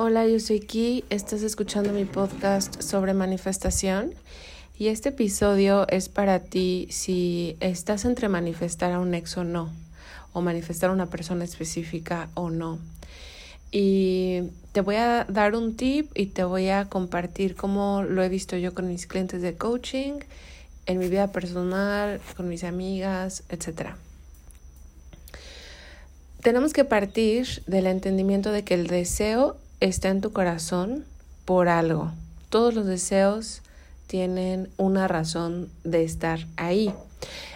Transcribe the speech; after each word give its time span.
Hola, 0.00 0.28
yo 0.28 0.38
soy 0.38 0.60
Ki, 0.60 1.02
estás 1.10 1.42
escuchando 1.42 1.92
mi 1.92 2.04
podcast 2.04 2.82
sobre 2.82 3.14
manifestación 3.14 4.14
y 4.78 4.86
este 4.86 5.08
episodio 5.08 5.88
es 5.88 6.08
para 6.08 6.38
ti 6.38 6.86
si 6.88 7.56
estás 7.58 8.04
entre 8.04 8.28
manifestar 8.28 8.92
a 8.92 9.00
un 9.00 9.12
ex 9.12 9.36
o 9.38 9.42
no, 9.42 9.72
o 10.32 10.40
manifestar 10.40 10.90
a 10.90 10.92
una 10.92 11.06
persona 11.06 11.42
específica 11.42 12.28
o 12.34 12.48
no. 12.48 12.78
Y 13.72 14.42
te 14.70 14.82
voy 14.82 14.94
a 14.94 15.24
dar 15.28 15.56
un 15.56 15.76
tip 15.76 16.16
y 16.16 16.26
te 16.26 16.44
voy 16.44 16.68
a 16.68 16.84
compartir 16.84 17.56
cómo 17.56 18.04
lo 18.04 18.22
he 18.22 18.28
visto 18.28 18.56
yo 18.56 18.74
con 18.74 18.86
mis 18.86 19.08
clientes 19.08 19.42
de 19.42 19.56
coaching, 19.56 20.20
en 20.86 20.98
mi 21.00 21.08
vida 21.08 21.32
personal, 21.32 22.20
con 22.36 22.48
mis 22.48 22.62
amigas, 22.62 23.42
etc. 23.48 23.94
Tenemos 26.40 26.72
que 26.72 26.84
partir 26.84 27.64
del 27.66 27.88
entendimiento 27.88 28.52
de 28.52 28.62
que 28.62 28.74
el 28.74 28.86
deseo 28.86 29.56
está 29.80 30.08
en 30.08 30.20
tu 30.20 30.32
corazón 30.32 31.04
por 31.44 31.68
algo. 31.68 32.12
Todos 32.48 32.74
los 32.74 32.86
deseos 32.86 33.62
tienen 34.06 34.68
una 34.76 35.08
razón 35.08 35.70
de 35.84 36.04
estar 36.04 36.46
ahí. 36.56 36.92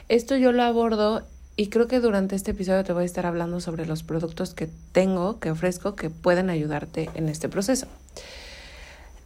Esto 0.08 0.36
yo 0.36 0.52
lo 0.52 0.62
abordo 0.62 1.22
y 1.56 1.68
creo 1.68 1.86
que 1.86 2.00
durante 2.00 2.36
este 2.36 2.52
episodio 2.52 2.84
te 2.84 2.92
voy 2.92 3.02
a 3.02 3.06
estar 3.06 3.26
hablando 3.26 3.60
sobre 3.60 3.86
los 3.86 4.02
productos 4.02 4.54
que 4.54 4.68
tengo, 4.92 5.38
que 5.38 5.50
ofrezco, 5.50 5.96
que 5.96 6.10
pueden 6.10 6.50
ayudarte 6.50 7.10
en 7.14 7.28
este 7.28 7.48
proceso. 7.48 7.86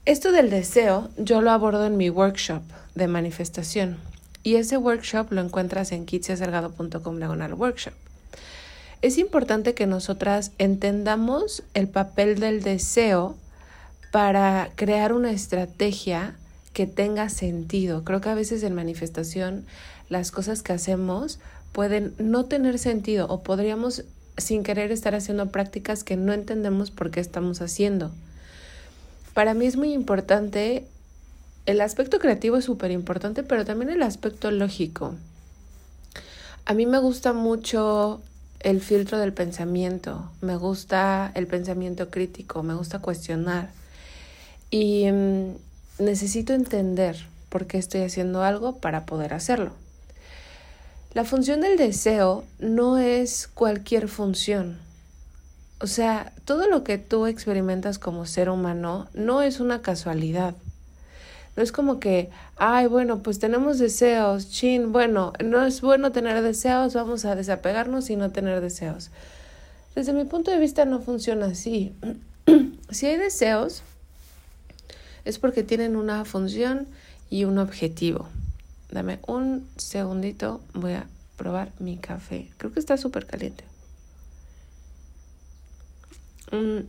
Esto 0.04 0.32
del 0.32 0.50
deseo 0.50 1.10
yo 1.16 1.42
lo 1.42 1.50
abordo 1.50 1.86
en 1.86 1.96
mi 1.96 2.10
workshop 2.10 2.62
de 2.94 3.08
manifestación 3.08 3.98
y 4.42 4.54
ese 4.54 4.76
workshop 4.76 5.32
lo 5.32 5.40
encuentras 5.40 5.90
en 5.90 6.06
kitsiaselgado.com 6.06 7.16
diagonal 7.16 7.54
workshop. 7.54 7.94
Es 9.06 9.18
importante 9.18 9.72
que 9.72 9.86
nosotras 9.86 10.50
entendamos 10.58 11.62
el 11.74 11.86
papel 11.86 12.40
del 12.40 12.60
deseo 12.60 13.36
para 14.10 14.72
crear 14.74 15.12
una 15.12 15.30
estrategia 15.30 16.34
que 16.72 16.88
tenga 16.88 17.28
sentido. 17.28 18.02
Creo 18.02 18.20
que 18.20 18.30
a 18.30 18.34
veces 18.34 18.64
en 18.64 18.74
manifestación 18.74 19.64
las 20.08 20.32
cosas 20.32 20.64
que 20.64 20.72
hacemos 20.72 21.38
pueden 21.70 22.14
no 22.18 22.46
tener 22.46 22.80
sentido 22.80 23.28
o 23.28 23.44
podríamos 23.44 24.02
sin 24.38 24.64
querer 24.64 24.90
estar 24.90 25.14
haciendo 25.14 25.50
prácticas 25.50 26.02
que 26.02 26.16
no 26.16 26.32
entendemos 26.32 26.90
por 26.90 27.12
qué 27.12 27.20
estamos 27.20 27.60
haciendo. 27.60 28.10
Para 29.34 29.54
mí 29.54 29.66
es 29.66 29.76
muy 29.76 29.92
importante, 29.92 30.84
el 31.66 31.80
aspecto 31.80 32.18
creativo 32.18 32.56
es 32.56 32.64
súper 32.64 32.90
importante, 32.90 33.44
pero 33.44 33.64
también 33.64 33.90
el 33.90 34.02
aspecto 34.02 34.50
lógico. 34.50 35.14
A 36.64 36.74
mí 36.74 36.86
me 36.86 36.98
gusta 36.98 37.32
mucho 37.32 38.20
el 38.66 38.80
filtro 38.80 39.20
del 39.20 39.32
pensamiento, 39.32 40.28
me 40.40 40.56
gusta 40.56 41.30
el 41.36 41.46
pensamiento 41.46 42.10
crítico, 42.10 42.64
me 42.64 42.74
gusta 42.74 42.98
cuestionar 42.98 43.70
y 44.72 45.08
mm, 45.08 45.52
necesito 46.00 46.52
entender 46.52 47.16
por 47.48 47.68
qué 47.68 47.78
estoy 47.78 48.00
haciendo 48.00 48.42
algo 48.42 48.78
para 48.78 49.06
poder 49.06 49.34
hacerlo. 49.34 49.70
La 51.14 51.24
función 51.24 51.60
del 51.60 51.76
deseo 51.76 52.42
no 52.58 52.98
es 52.98 53.46
cualquier 53.46 54.08
función. 54.08 54.80
O 55.80 55.86
sea, 55.86 56.32
todo 56.44 56.68
lo 56.68 56.82
que 56.82 56.98
tú 56.98 57.26
experimentas 57.26 58.00
como 58.00 58.26
ser 58.26 58.50
humano 58.50 59.06
no 59.14 59.42
es 59.42 59.60
una 59.60 59.80
casualidad. 59.80 60.56
No 61.56 61.62
es 61.62 61.72
como 61.72 61.98
que, 62.00 62.30
ay, 62.56 62.86
bueno, 62.86 63.22
pues 63.22 63.38
tenemos 63.38 63.78
deseos, 63.78 64.50
chin, 64.50 64.92
bueno, 64.92 65.32
no 65.42 65.64
es 65.64 65.80
bueno 65.80 66.12
tener 66.12 66.42
deseos, 66.42 66.92
vamos 66.92 67.24
a 67.24 67.34
desapegarnos 67.34 68.10
y 68.10 68.16
no 68.16 68.30
tener 68.30 68.60
deseos. 68.60 69.10
Desde 69.94 70.12
mi 70.12 70.24
punto 70.24 70.50
de 70.50 70.58
vista 70.58 70.84
no 70.84 71.00
funciona 71.00 71.46
así. 71.46 71.94
si 72.90 73.06
hay 73.06 73.16
deseos, 73.16 73.82
es 75.24 75.38
porque 75.38 75.62
tienen 75.62 75.96
una 75.96 76.26
función 76.26 76.86
y 77.30 77.44
un 77.44 77.58
objetivo. 77.58 78.28
Dame 78.90 79.18
un 79.26 79.66
segundito, 79.76 80.60
voy 80.74 80.92
a 80.92 81.06
probar 81.38 81.72
mi 81.78 81.96
café. 81.96 82.50
Creo 82.58 82.72
que 82.72 82.80
está 82.80 82.98
súper 82.98 83.26
caliente. 83.26 83.64
Mm, 86.52 86.80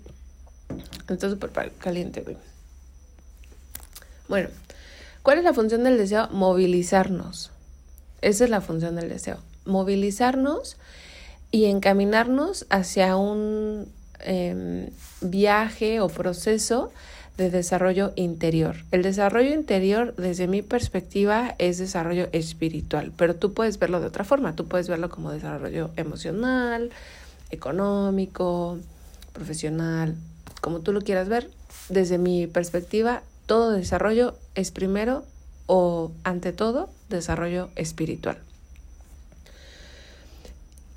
está 1.11 1.29
súper 1.29 1.51
caliente, 1.79 2.21
güey. 2.21 2.37
Bueno, 4.27 4.49
¿cuál 5.23 5.37
es 5.37 5.43
la 5.43 5.53
función 5.53 5.83
del 5.83 5.97
deseo? 5.97 6.27
Movilizarnos. 6.31 7.51
Esa 8.21 8.43
es 8.43 8.49
la 8.49 8.61
función 8.61 8.95
del 8.95 9.09
deseo. 9.09 9.37
Movilizarnos 9.65 10.77
y 11.51 11.65
encaminarnos 11.65 12.65
hacia 12.69 13.15
un 13.15 13.87
em, 14.19 14.89
viaje 15.21 16.01
o 16.01 16.09
proceso 16.09 16.91
de 17.37 17.51
desarrollo 17.51 18.13
interior. 18.15 18.77
El 18.91 19.03
desarrollo 19.03 19.53
interior, 19.53 20.15
desde 20.15 20.47
mi 20.47 20.63
perspectiva, 20.63 21.55
es 21.59 21.77
desarrollo 21.77 22.27
espiritual, 22.31 23.13
pero 23.15 23.35
tú 23.35 23.53
puedes 23.53 23.77
verlo 23.77 23.99
de 23.99 24.07
otra 24.07 24.23
forma. 24.23 24.55
Tú 24.55 24.67
puedes 24.67 24.89
verlo 24.89 25.09
como 25.09 25.31
desarrollo 25.31 25.91
emocional, 25.95 26.89
económico, 27.51 28.79
profesional, 29.33 30.15
como 30.61 30.79
tú 30.79 30.91
lo 30.91 31.01
quieras 31.01 31.29
ver. 31.29 31.49
Desde 31.89 32.17
mi 32.17 32.47
perspectiva, 32.47 33.21
todo 33.47 33.71
desarrollo 33.71 34.35
es 34.53 34.69
primero 34.71 35.25
o 35.65 36.11
ante 36.23 36.53
todo 36.53 36.89
desarrollo 37.09 37.69
espiritual. 37.75 38.37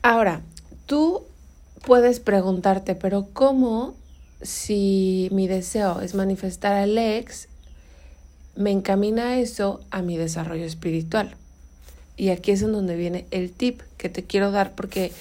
Ahora, 0.03 0.43
tú 0.87 1.25
puedes 1.87 2.21
preguntarte, 2.21 2.95
pero 2.95 3.29
¿cómo 3.33 3.95
si 4.43 5.29
mi 5.33 5.47
deseo 5.49 6.01
es 6.01 6.15
manifestar 6.15 6.75
al 6.75 6.99
ex, 6.99 7.49
me 8.57 8.71
encamina 8.71 9.39
eso 9.39 9.81
a 9.91 10.03
mi 10.03 10.17
desarrollo 10.17 10.65
espiritual? 10.65 11.37
Y 12.17 12.31
aquí 12.31 12.51
es 12.51 12.63
en 12.63 12.73
donde 12.73 12.97
viene 12.97 13.27
el 13.31 13.53
tip 13.53 13.81
que 13.97 14.09
te 14.09 14.25
quiero 14.25 14.51
dar, 14.51 14.75
porque 14.75 15.13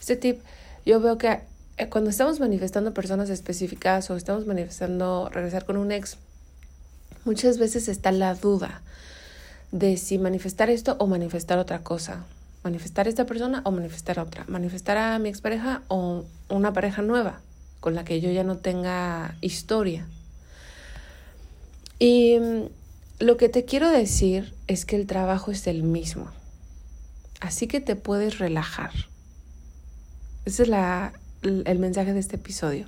este 0.00 0.16
tip 0.16 0.40
yo 0.86 1.00
veo 1.00 1.18
que 1.18 1.40
eh, 1.76 1.88
cuando 1.88 2.10
estamos 2.10 2.40
manifestando 2.40 2.94
personas 2.94 3.30
específicas 3.30 4.10
o 4.10 4.16
estamos 4.16 4.46
manifestando 4.46 5.28
regresar 5.32 5.64
con 5.64 5.76
un 5.76 5.92
ex, 5.92 6.16
muchas 7.28 7.58
veces 7.58 7.88
está 7.88 8.10
la 8.10 8.34
duda 8.34 8.80
de 9.70 9.98
si 9.98 10.16
manifestar 10.16 10.70
esto 10.70 10.96
o 10.98 11.06
manifestar 11.06 11.58
otra 11.58 11.80
cosa. 11.82 12.24
Manifestar 12.64 13.06
esta 13.06 13.26
persona 13.26 13.60
o 13.66 13.70
manifestar 13.70 14.18
otra. 14.18 14.46
Manifestar 14.48 14.96
a 14.96 15.18
mi 15.18 15.28
expareja 15.28 15.82
o 15.88 16.24
una 16.48 16.72
pareja 16.72 17.02
nueva 17.02 17.42
con 17.80 17.94
la 17.94 18.02
que 18.02 18.22
yo 18.22 18.30
ya 18.30 18.44
no 18.44 18.56
tenga 18.56 19.36
historia. 19.42 20.06
Y 21.98 22.38
mm, 22.38 22.62
lo 23.18 23.36
que 23.36 23.50
te 23.50 23.66
quiero 23.66 23.90
decir 23.90 24.54
es 24.66 24.86
que 24.86 24.96
el 24.96 25.06
trabajo 25.06 25.50
es 25.50 25.66
el 25.66 25.82
mismo. 25.82 26.30
Así 27.40 27.66
que 27.66 27.82
te 27.82 27.94
puedes 27.94 28.38
relajar. 28.38 28.92
Ese 30.46 30.62
es 30.62 30.68
la, 30.70 31.12
el 31.42 31.78
mensaje 31.78 32.14
de 32.14 32.20
este 32.20 32.36
episodio. 32.36 32.86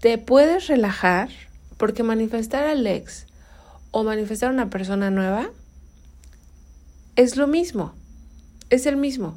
Te 0.00 0.18
puedes 0.18 0.66
relajar 0.66 1.30
porque 1.82 2.04
manifestar 2.04 2.64
al 2.64 2.86
ex 2.86 3.26
o 3.90 4.04
manifestar 4.04 4.50
a 4.50 4.52
una 4.52 4.70
persona 4.70 5.10
nueva 5.10 5.50
es 7.16 7.36
lo 7.36 7.48
mismo, 7.48 7.92
es 8.70 8.86
el 8.86 8.96
mismo. 8.96 9.36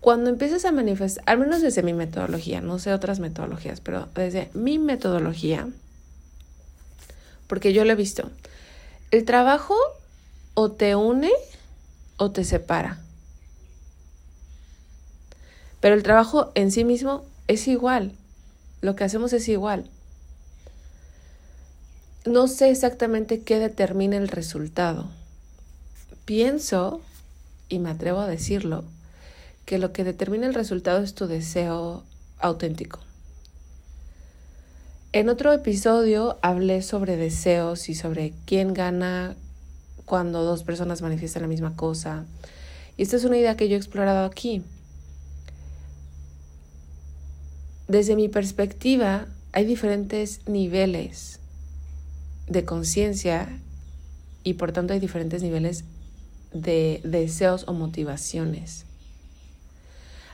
Cuando 0.00 0.30
empiezas 0.30 0.64
a 0.64 0.72
manifestar, 0.72 1.22
al 1.28 1.38
menos 1.38 1.62
desde 1.62 1.84
mi 1.84 1.92
metodología, 1.92 2.60
no 2.60 2.80
sé 2.80 2.92
otras 2.92 3.20
metodologías, 3.20 3.80
pero 3.80 4.08
desde 4.16 4.50
mi 4.52 4.80
metodología, 4.80 5.68
porque 7.46 7.72
yo 7.72 7.84
lo 7.84 7.92
he 7.92 7.94
visto, 7.94 8.32
el 9.12 9.24
trabajo 9.24 9.76
o 10.54 10.72
te 10.72 10.96
une 10.96 11.30
o 12.16 12.32
te 12.32 12.42
separa. 12.42 12.98
Pero 15.78 15.94
el 15.94 16.02
trabajo 16.02 16.50
en 16.56 16.72
sí 16.72 16.82
mismo 16.82 17.24
es 17.46 17.68
igual. 17.68 18.10
Lo 18.80 18.96
que 18.96 19.04
hacemos 19.04 19.32
es 19.32 19.48
igual 19.48 19.88
no 22.24 22.48
sé 22.48 22.70
exactamente 22.70 23.42
qué 23.42 23.58
determina 23.58 24.16
el 24.16 24.28
resultado. 24.28 25.08
Pienso, 26.24 27.00
y 27.68 27.78
me 27.78 27.90
atrevo 27.90 28.20
a 28.20 28.26
decirlo, 28.26 28.84
que 29.64 29.78
lo 29.78 29.92
que 29.92 30.04
determina 30.04 30.46
el 30.46 30.54
resultado 30.54 31.02
es 31.02 31.14
tu 31.14 31.26
deseo 31.26 32.04
auténtico. 32.38 33.00
En 35.12 35.28
otro 35.28 35.52
episodio 35.52 36.38
hablé 36.42 36.82
sobre 36.82 37.16
deseos 37.16 37.88
y 37.88 37.94
sobre 37.94 38.34
quién 38.44 38.74
gana 38.74 39.36
cuando 40.04 40.44
dos 40.44 40.64
personas 40.64 41.02
manifiestan 41.02 41.42
la 41.42 41.48
misma 41.48 41.76
cosa. 41.76 42.26
Y 42.96 43.02
esta 43.02 43.16
es 43.16 43.24
una 43.24 43.38
idea 43.38 43.56
que 43.56 43.68
yo 43.68 43.76
he 43.76 43.78
explorado 43.78 44.26
aquí. 44.26 44.62
Desde 47.86 48.16
mi 48.16 48.28
perspectiva, 48.28 49.28
hay 49.52 49.64
diferentes 49.64 50.46
niveles 50.46 51.38
de 52.48 52.64
conciencia 52.64 53.48
y 54.44 54.54
por 54.54 54.72
tanto 54.72 54.94
hay 54.94 55.00
diferentes 55.00 55.42
niveles 55.42 55.84
de 56.52 57.00
deseos 57.04 57.64
o 57.66 57.74
motivaciones. 57.74 58.84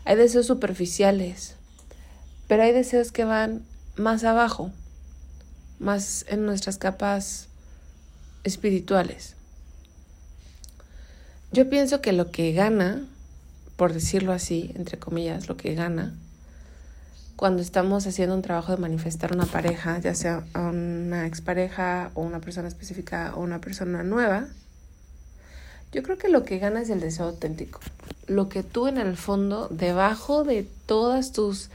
Hay 0.04 0.16
deseos 0.16 0.46
superficiales, 0.46 1.56
pero 2.46 2.62
hay 2.62 2.72
deseos 2.72 3.10
que 3.10 3.24
van 3.24 3.64
más 3.96 4.24
abajo, 4.24 4.70
más 5.78 6.24
en 6.28 6.44
nuestras 6.44 6.78
capas 6.78 7.48
espirituales. 8.44 9.34
Yo 11.52 11.68
pienso 11.70 12.00
que 12.00 12.12
lo 12.12 12.30
que 12.30 12.52
gana, 12.52 13.06
por 13.76 13.92
decirlo 13.92 14.32
así, 14.32 14.72
entre 14.74 14.98
comillas, 14.98 15.48
lo 15.48 15.56
que 15.56 15.74
gana, 15.74 16.14
cuando 17.36 17.62
estamos 17.62 18.06
haciendo 18.06 18.34
un 18.34 18.42
trabajo 18.42 18.72
de 18.72 18.78
manifestar 18.78 19.32
una 19.32 19.46
pareja, 19.46 19.98
ya 19.98 20.14
sea 20.14 20.44
una 20.54 21.26
expareja 21.26 22.10
o 22.14 22.22
una 22.22 22.40
persona 22.40 22.68
específica 22.68 23.32
o 23.34 23.40
una 23.40 23.60
persona 23.60 24.02
nueva, 24.02 24.46
yo 25.92 26.02
creo 26.02 26.16
que 26.16 26.28
lo 26.28 26.44
que 26.44 26.58
gana 26.58 26.82
es 26.82 26.90
el 26.90 27.00
deseo 27.00 27.26
auténtico. 27.26 27.80
Lo 28.26 28.48
que 28.48 28.62
tú 28.62 28.86
en 28.86 28.98
el 28.98 29.16
fondo, 29.16 29.68
debajo 29.68 30.44
de 30.44 30.66
todas 30.86 31.32
tus 31.32 31.70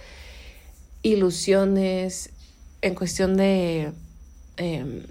ilusiones, 1.04 2.32
en 2.82 2.96
cuestión 2.96 3.38
de... 3.38 3.92
Em, 4.58 5.04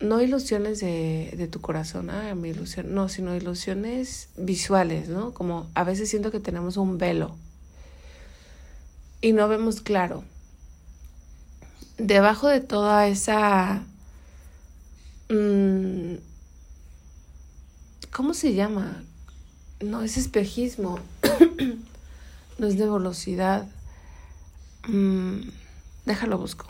no 0.00 0.20
ilusiones 0.20 0.80
de, 0.80 1.32
de, 1.36 1.48
tu 1.48 1.60
corazón, 1.62 2.10
ah, 2.10 2.34
mi 2.34 2.50
ilusión, 2.50 2.94
no, 2.94 3.08
sino 3.08 3.34
ilusiones 3.34 4.28
visuales, 4.36 5.08
¿no? 5.08 5.32
Como 5.32 5.70
a 5.74 5.82
veces 5.82 6.10
siento 6.10 6.30
que 6.30 6.40
tenemos 6.40 6.76
un 6.76 6.98
velo 6.98 7.36
y 9.24 9.32
no 9.32 9.48
vemos 9.48 9.80
claro. 9.80 10.22
Debajo 11.96 12.46
de 12.48 12.60
toda 12.60 13.08
esa... 13.08 13.82
Mmm, 15.30 16.16
¿Cómo 18.12 18.34
se 18.34 18.52
llama? 18.52 19.02
No, 19.80 20.02
es 20.02 20.18
espejismo. 20.18 20.98
no 22.58 22.66
es 22.66 22.76
de 22.76 22.84
velocidad. 22.84 23.66
Mm, 24.88 25.48
déjalo 26.04 26.36
busco. 26.36 26.66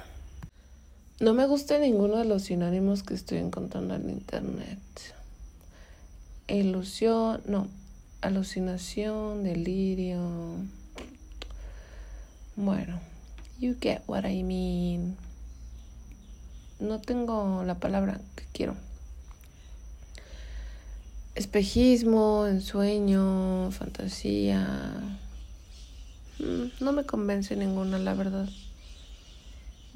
No 1.19 1.35
me 1.35 1.49
gusta 1.49 1.81
ninguno 1.81 2.19
de 2.19 2.25
los 2.25 2.45
sinónimos 2.45 3.03
que 3.03 3.15
estoy 3.15 3.39
encontrando 3.39 3.97
en 3.97 4.11
internet. 4.11 4.79
Ilusión, 6.47 7.43
no, 7.47 7.67
alucinación, 8.21 9.43
delirio. 9.43 10.21
Bueno, 12.57 13.01
you 13.59 13.75
get 13.81 14.03
what 14.07 14.25
I 14.25 14.45
mean. 14.45 15.17
No 16.79 17.01
tengo 17.01 17.65
la 17.65 17.75
palabra 17.75 18.21
que 18.37 18.45
quiero. 18.53 18.77
Espejismo, 21.35 22.47
ensueño, 22.47 23.73
fantasía. 23.73 25.19
Mm, 26.39 26.67
no 26.79 26.93
me 26.93 27.05
convence 27.05 27.57
ninguna, 27.57 27.99
la 27.99 28.15
verdad. 28.15 28.49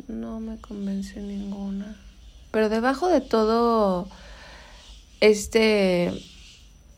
No 0.08 0.40
me 0.40 0.58
convence 0.58 1.20
ninguna. 1.20 1.96
Pero 2.50 2.68
debajo 2.68 3.08
de 3.08 3.20
todo 3.20 4.08
este 5.20 6.12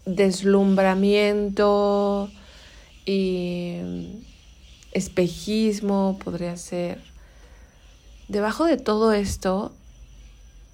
deslumbramiento 0.06 2.30
y 3.04 3.74
espejismo, 4.92 6.18
podría 6.22 6.56
ser. 6.56 7.02
Debajo 8.28 8.64
de 8.64 8.76
todo 8.76 9.12
esto, 9.12 9.72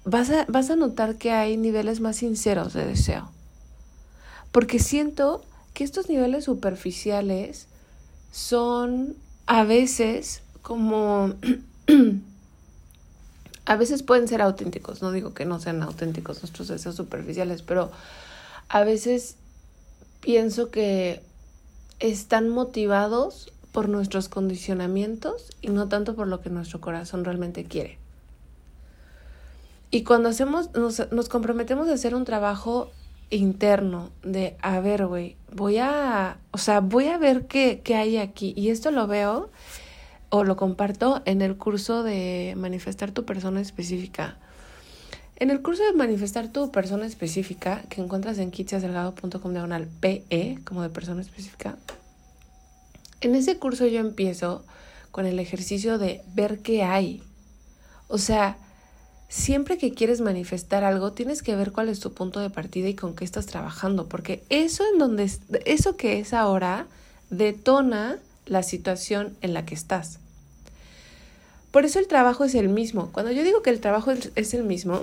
vas 0.05 0.29
a, 0.29 0.45
vas 0.47 0.69
a 0.69 0.75
notar 0.75 1.15
que 1.15 1.31
hay 1.31 1.57
niveles 1.57 1.99
más 1.99 2.17
sinceros 2.17 2.73
de 2.73 2.85
deseo. 2.85 3.29
Porque 4.51 4.79
siento 4.79 5.43
que 5.73 5.83
estos 5.83 6.09
niveles 6.09 6.45
superficiales 6.45 7.67
son 8.31 9.15
a 9.45 9.63
veces 9.63 10.41
como... 10.61 11.33
a 13.65 13.75
veces 13.75 14.01
pueden 14.01 14.29
ser 14.29 14.41
auténticos, 14.41 15.01
no 15.01 15.11
digo 15.11 15.33
que 15.33 15.45
no 15.45 15.59
sean 15.59 15.83
auténticos 15.83 16.41
nuestros 16.41 16.69
deseos 16.69 16.95
superficiales, 16.95 17.63
pero 17.63 17.91
a 18.69 18.83
veces 18.85 19.35
pienso 20.21 20.71
que 20.71 21.21
están 21.99 22.47
motivados 22.47 23.51
por 23.71 23.89
nuestros 23.89 24.29
condicionamientos 24.29 25.55
y 25.61 25.69
no 25.69 25.87
tanto 25.87 26.15
por 26.15 26.27
lo 26.27 26.41
que 26.41 26.49
nuestro 26.49 26.81
corazón 26.81 27.25
realmente 27.25 27.65
quiere. 27.65 27.99
Y 29.89 30.03
cuando 30.03 30.29
hacemos, 30.29 30.73
nos, 30.73 31.11
nos 31.11 31.29
comprometemos 31.29 31.87
a 31.87 31.93
hacer 31.93 32.13
un 32.13 32.25
trabajo 32.25 32.91
interno 33.29 34.09
de, 34.23 34.57
a 34.61 34.79
ver, 34.79 35.05
güey, 35.07 35.35
voy 35.53 35.77
a, 35.77 36.39
o 36.51 36.57
sea, 36.57 36.81
voy 36.81 37.07
a 37.07 37.17
ver 37.17 37.47
qué, 37.47 37.81
qué 37.83 37.95
hay 37.95 38.17
aquí. 38.17 38.53
Y 38.55 38.69
esto 38.69 38.91
lo 38.91 39.07
veo 39.07 39.49
o 40.29 40.43
lo 40.43 40.57
comparto 40.57 41.21
en 41.25 41.41
el 41.41 41.57
curso 41.57 42.03
de 42.03 42.53
manifestar 42.57 43.11
tu 43.11 43.25
persona 43.25 43.61
específica. 43.61 44.37
En 45.37 45.51
el 45.51 45.61
curso 45.61 45.83
de 45.83 45.93
manifestar 45.93 46.51
tu 46.51 46.71
persona 46.71 47.05
específica, 47.05 47.83
que 47.89 48.01
encuentras 48.01 48.39
en 48.39 48.49
kitsiaselgado.com 48.49 49.51
diagonal 49.51 49.87
PE, 49.99 50.59
como 50.65 50.81
de 50.81 50.89
persona 50.89 51.21
específica, 51.21 51.77
en 53.21 53.35
ese 53.35 53.57
curso 53.57 53.85
yo 53.85 53.99
empiezo 53.99 54.63
con 55.11 55.25
el 55.25 55.39
ejercicio 55.39 55.97
de 55.97 56.21
ver 56.33 56.59
qué 56.59 56.83
hay. 56.83 57.23
O 58.07 58.17
sea, 58.17 58.57
siempre 59.29 59.77
que 59.77 59.93
quieres 59.93 60.21
manifestar 60.21 60.83
algo, 60.83 61.13
tienes 61.13 61.41
que 61.41 61.55
ver 61.55 61.71
cuál 61.71 61.89
es 61.89 61.99
tu 61.99 62.13
punto 62.13 62.39
de 62.39 62.49
partida 62.49 62.87
y 62.87 62.95
con 62.95 63.15
qué 63.15 63.25
estás 63.25 63.45
trabajando, 63.45 64.07
porque 64.07 64.43
eso 64.49 64.83
en 64.91 64.99
donde 64.99 65.31
eso 65.65 65.97
que 65.97 66.19
es 66.19 66.33
ahora 66.33 66.87
detona 67.29 68.19
la 68.45 68.63
situación 68.63 69.35
en 69.41 69.53
la 69.53 69.65
que 69.65 69.75
estás. 69.75 70.19
Por 71.71 71.83
eso 71.83 71.99
el 71.99 72.07
trabajo 72.07 72.45
es 72.45 72.55
el 72.55 72.69
mismo. 72.69 73.11
Cuando 73.11 73.31
yo 73.31 73.43
digo 73.43 73.61
que 73.61 73.69
el 73.69 73.81
trabajo 73.81 74.11
es 74.11 74.53
el 74.53 74.63
mismo, 74.63 75.01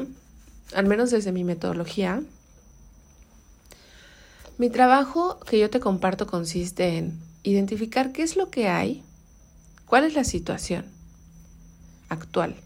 al 0.75 0.87
menos 0.87 1.11
desde 1.11 1.31
mi 1.31 1.45
metodología, 1.45 2.23
mi 4.57 4.71
trabajo 4.71 5.39
que 5.41 5.59
yo 5.59 5.69
te 5.69 5.81
comparto 5.81 6.27
consiste 6.27 6.97
en 6.97 7.19
identificar 7.45 8.11
qué 8.11 8.23
es 8.23 8.37
lo 8.37 8.51
que 8.51 8.69
hay, 8.69 9.05
cuál 9.87 10.05
es 10.05 10.15
la 10.15 10.25
situación 10.25 10.87
actual, 12.09 12.57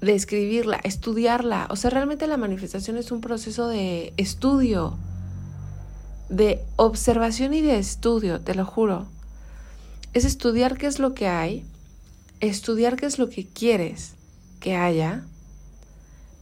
describirla, 0.00 0.78
estudiarla. 0.84 1.66
O 1.70 1.76
sea, 1.76 1.90
realmente 1.90 2.26
la 2.28 2.36
manifestación 2.36 2.96
es 2.96 3.10
un 3.10 3.20
proceso 3.20 3.66
de 3.66 4.12
estudio, 4.16 4.96
de 6.28 6.62
observación 6.76 7.54
y 7.54 7.62
de 7.62 7.78
estudio, 7.78 8.40
te 8.40 8.54
lo 8.54 8.64
juro. 8.64 9.06
Es 10.12 10.24
estudiar 10.24 10.76
qué 10.76 10.86
es 10.86 10.98
lo 10.98 11.14
que 11.14 11.26
hay, 11.26 11.64
estudiar 12.40 12.96
qué 12.96 13.06
es 13.06 13.18
lo 13.18 13.30
que 13.30 13.46
quieres 13.46 14.12
que 14.60 14.76
haya, 14.76 15.24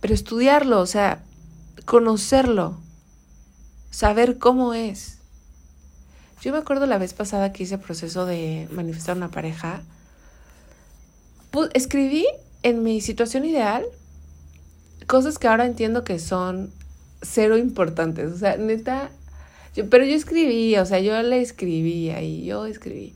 pero 0.00 0.12
estudiarlo, 0.12 0.80
o 0.80 0.86
sea, 0.86 1.22
conocerlo, 1.84 2.78
saber 3.90 4.38
cómo 4.38 4.74
es. 4.74 5.19
Yo 6.40 6.52
me 6.52 6.58
acuerdo 6.58 6.86
la 6.86 6.96
vez 6.96 7.12
pasada 7.12 7.52
que 7.52 7.64
hice 7.64 7.76
proceso 7.76 8.24
de 8.24 8.66
manifestar 8.72 9.16
una 9.16 9.30
pareja. 9.30 9.82
escribí 11.74 12.26
en 12.62 12.82
mi 12.82 13.02
situación 13.02 13.44
ideal 13.44 13.84
cosas 15.06 15.38
que 15.38 15.48
ahora 15.48 15.66
entiendo 15.66 16.02
que 16.02 16.18
son 16.18 16.72
cero 17.20 17.58
importantes. 17.58 18.32
O 18.32 18.38
sea, 18.38 18.56
neta, 18.56 19.10
pero 19.90 20.04
yo 20.04 20.14
escribí, 20.14 20.76
o 20.76 20.86
sea, 20.86 21.00
yo 21.00 21.20
le 21.22 21.42
escribía 21.42 22.22
y 22.22 22.44
yo 22.44 22.64
escribí. 22.64 23.12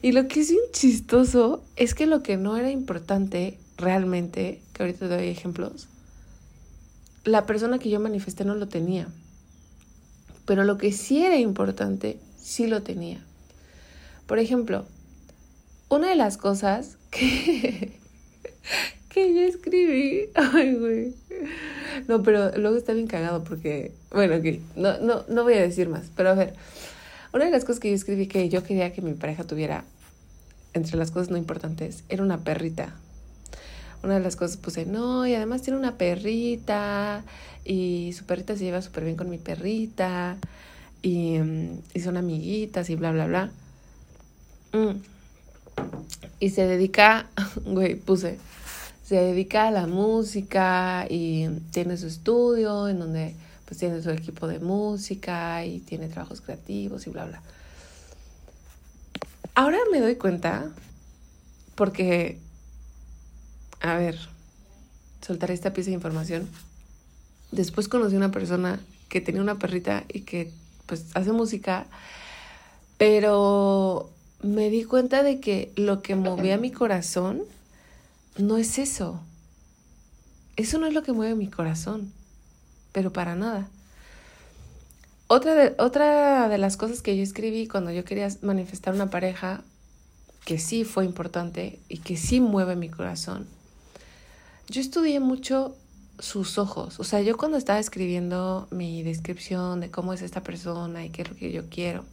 Y 0.00 0.12
lo 0.12 0.28
que 0.28 0.40
es 0.40 0.50
un 0.50 0.70
chistoso 0.72 1.64
es 1.74 1.94
que 1.94 2.06
lo 2.06 2.22
que 2.22 2.36
no 2.36 2.56
era 2.56 2.70
importante 2.70 3.58
realmente, 3.76 4.62
que 4.72 4.84
ahorita 4.84 5.08
doy 5.08 5.26
ejemplos, 5.26 5.88
la 7.24 7.44
persona 7.44 7.80
que 7.80 7.90
yo 7.90 7.98
manifesté 7.98 8.44
no 8.44 8.54
lo 8.54 8.68
tenía. 8.68 9.08
Pero 10.46 10.62
lo 10.62 10.78
que 10.78 10.92
sí 10.92 11.24
era 11.24 11.38
importante 11.38 12.20
sí 12.42 12.66
lo 12.66 12.82
tenía. 12.82 13.24
Por 14.26 14.38
ejemplo, 14.38 14.84
una 15.88 16.08
de 16.08 16.16
las 16.16 16.36
cosas 16.36 16.96
que, 17.10 17.92
que 19.08 19.34
yo 19.34 19.40
escribí, 19.42 20.30
ay, 20.34 20.74
güey. 20.74 21.14
No, 22.08 22.22
pero 22.22 22.50
luego 22.56 22.76
está 22.76 22.92
bien 22.92 23.06
cagado 23.06 23.44
porque, 23.44 23.92
bueno, 24.10 24.36
no, 24.76 24.98
no, 24.98 25.24
no 25.28 25.42
voy 25.44 25.54
a 25.54 25.62
decir 25.62 25.88
más, 25.88 26.10
pero 26.16 26.30
a 26.30 26.34
ver, 26.34 26.54
una 27.32 27.44
de 27.44 27.50
las 27.50 27.64
cosas 27.64 27.80
que 27.80 27.88
yo 27.90 27.94
escribí 27.94 28.26
que 28.26 28.48
yo 28.48 28.62
quería 28.62 28.92
que 28.92 29.02
mi 29.02 29.14
pareja 29.14 29.44
tuviera, 29.44 29.84
entre 30.74 30.96
las 30.96 31.10
cosas 31.10 31.30
no 31.30 31.36
importantes, 31.36 32.04
era 32.08 32.22
una 32.22 32.38
perrita. 32.38 32.94
Una 34.02 34.14
de 34.14 34.20
las 34.20 34.34
cosas 34.34 34.56
puse, 34.56 34.84
no, 34.84 35.26
y 35.26 35.34
además 35.34 35.62
tiene 35.62 35.78
una 35.78 35.96
perrita, 35.96 37.22
y 37.64 38.12
su 38.16 38.24
perrita 38.24 38.56
se 38.56 38.64
lleva 38.64 38.82
súper 38.82 39.04
bien 39.04 39.16
con 39.16 39.30
mi 39.30 39.38
perrita, 39.38 40.38
y, 41.02 41.38
son 42.02 42.16
amiguitas 42.16 42.88
y 42.90 42.94
bla, 42.94 43.12
bla, 43.12 43.26
bla. 43.26 43.50
Mm. 44.72 45.00
Y 46.40 46.50
se 46.50 46.66
dedica, 46.66 47.28
güey, 47.64 47.96
puse, 47.96 48.38
se 49.04 49.16
dedica 49.16 49.68
a 49.68 49.70
la 49.70 49.86
música 49.86 51.06
y 51.08 51.48
tiene 51.72 51.96
su 51.96 52.06
estudio 52.06 52.88
en 52.88 52.98
donde 52.98 53.34
pues 53.66 53.78
tiene 53.78 54.02
su 54.02 54.10
equipo 54.10 54.46
de 54.46 54.58
música 54.58 55.64
y 55.64 55.80
tiene 55.80 56.08
trabajos 56.08 56.40
creativos 56.40 57.06
y 57.06 57.10
bla, 57.10 57.24
bla. 57.24 57.42
Ahora 59.54 59.78
me 59.90 60.00
doy 60.00 60.16
cuenta, 60.16 60.70
porque 61.74 62.38
a 63.82 63.96
ver, 63.96 64.16
soltaré 65.20 65.54
esta 65.54 65.72
pieza 65.72 65.90
de 65.90 65.94
información. 65.94 66.48
Después 67.50 67.88
conocí 67.88 68.14
a 68.14 68.18
una 68.18 68.30
persona 68.30 68.80
que 69.08 69.20
tenía 69.20 69.42
una 69.42 69.58
perrita 69.58 70.04
y 70.08 70.20
que 70.20 70.52
pues 70.92 71.06
hace 71.14 71.32
música, 71.32 71.86
pero 72.98 74.10
me 74.42 74.68
di 74.68 74.84
cuenta 74.84 75.22
de 75.22 75.40
que 75.40 75.72
lo 75.74 76.02
que 76.02 76.16
movía 76.16 76.58
mi 76.58 76.70
corazón 76.70 77.44
no 78.36 78.58
es 78.58 78.78
eso. 78.78 79.18
Eso 80.56 80.76
no 80.76 80.86
es 80.86 80.92
lo 80.92 81.02
que 81.02 81.14
mueve 81.14 81.34
mi 81.34 81.48
corazón, 81.48 82.12
pero 82.92 83.10
para 83.10 83.34
nada. 83.34 83.70
Otra 85.28 85.54
de, 85.54 85.74
otra 85.78 86.50
de 86.50 86.58
las 86.58 86.76
cosas 86.76 87.00
que 87.00 87.16
yo 87.16 87.22
escribí 87.22 87.66
cuando 87.66 87.90
yo 87.90 88.04
quería 88.04 88.28
manifestar 88.42 88.92
una 88.92 89.08
pareja, 89.08 89.62
que 90.44 90.58
sí 90.58 90.84
fue 90.84 91.06
importante 91.06 91.78
y 91.88 92.00
que 92.00 92.18
sí 92.18 92.38
mueve 92.42 92.76
mi 92.76 92.90
corazón, 92.90 93.46
yo 94.68 94.82
estudié 94.82 95.20
mucho 95.20 95.74
sus 96.22 96.56
ojos. 96.56 97.00
O 97.00 97.04
sea, 97.04 97.20
yo 97.20 97.36
cuando 97.36 97.58
estaba 97.58 97.78
escribiendo 97.78 98.68
mi 98.70 99.02
descripción 99.02 99.80
de 99.80 99.90
cómo 99.90 100.12
es 100.12 100.22
esta 100.22 100.42
persona 100.42 101.04
y 101.04 101.10
qué 101.10 101.22
es 101.22 101.30
lo 101.30 101.36
que 101.36 101.52
yo 101.52 101.68
quiero, 101.68 102.04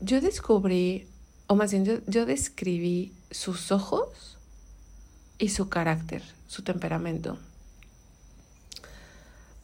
yo 0.00 0.20
descubrí, 0.20 1.06
o 1.46 1.56
más 1.56 1.72
bien 1.72 1.84
yo, 1.84 1.94
yo 2.06 2.26
describí 2.26 3.12
sus 3.30 3.72
ojos 3.72 4.36
y 5.38 5.48
su 5.48 5.68
carácter, 5.68 6.22
su 6.48 6.62
temperamento. 6.62 7.38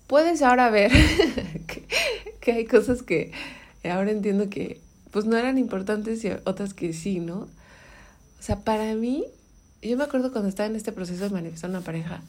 Puedes 0.06 0.40
ahora 0.40 0.70
ver 0.70 0.90
que, 2.40 2.52
hay 2.52 2.64
cosas 2.64 3.02
que 3.02 3.30
ahora 3.84 4.10
entiendo 4.10 4.48
que 4.48 4.80
pues 5.10 5.26
no 5.26 5.36
eran 5.36 5.58
importantes 5.58 6.24
y 6.24 6.30
otras 6.44 6.72
que 6.72 6.94
sí, 6.94 7.20
¿no? 7.20 7.40
O 7.40 8.42
sea, 8.42 8.60
para 8.60 8.94
mí 8.94 9.26
yo 9.82 9.98
me 9.98 10.04
acuerdo 10.04 10.32
cuando 10.32 10.48
estaba 10.48 10.66
en 10.66 10.76
este 10.76 10.92
proceso 10.92 11.24
de 11.24 11.30
manifestar 11.30 11.68
una 11.68 11.82
pareja, 11.82 12.22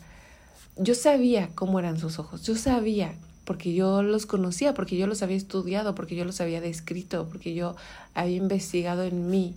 yo 0.79 0.95
sabía 0.95 1.49
cómo 1.55 1.77
eran 1.77 1.99
sus 1.99 2.19
ojos, 2.19 2.43
yo 2.43 2.55
sabía, 2.55 3.13
porque 3.43 3.73
yo 3.73 4.01
los 4.01 4.25
conocía, 4.25 4.73
porque 4.73 4.97
yo 4.97 5.07
los 5.07 5.21
había 5.21 5.35
estudiado, 5.35 5.93
porque 5.93 6.15
yo 6.15 6.23
los 6.23 6.39
había 6.39 6.61
descrito, 6.61 7.27
porque 7.27 7.53
yo 7.53 7.75
había 8.13 8.37
investigado 8.37 9.03
en 9.03 9.29
mí 9.29 9.55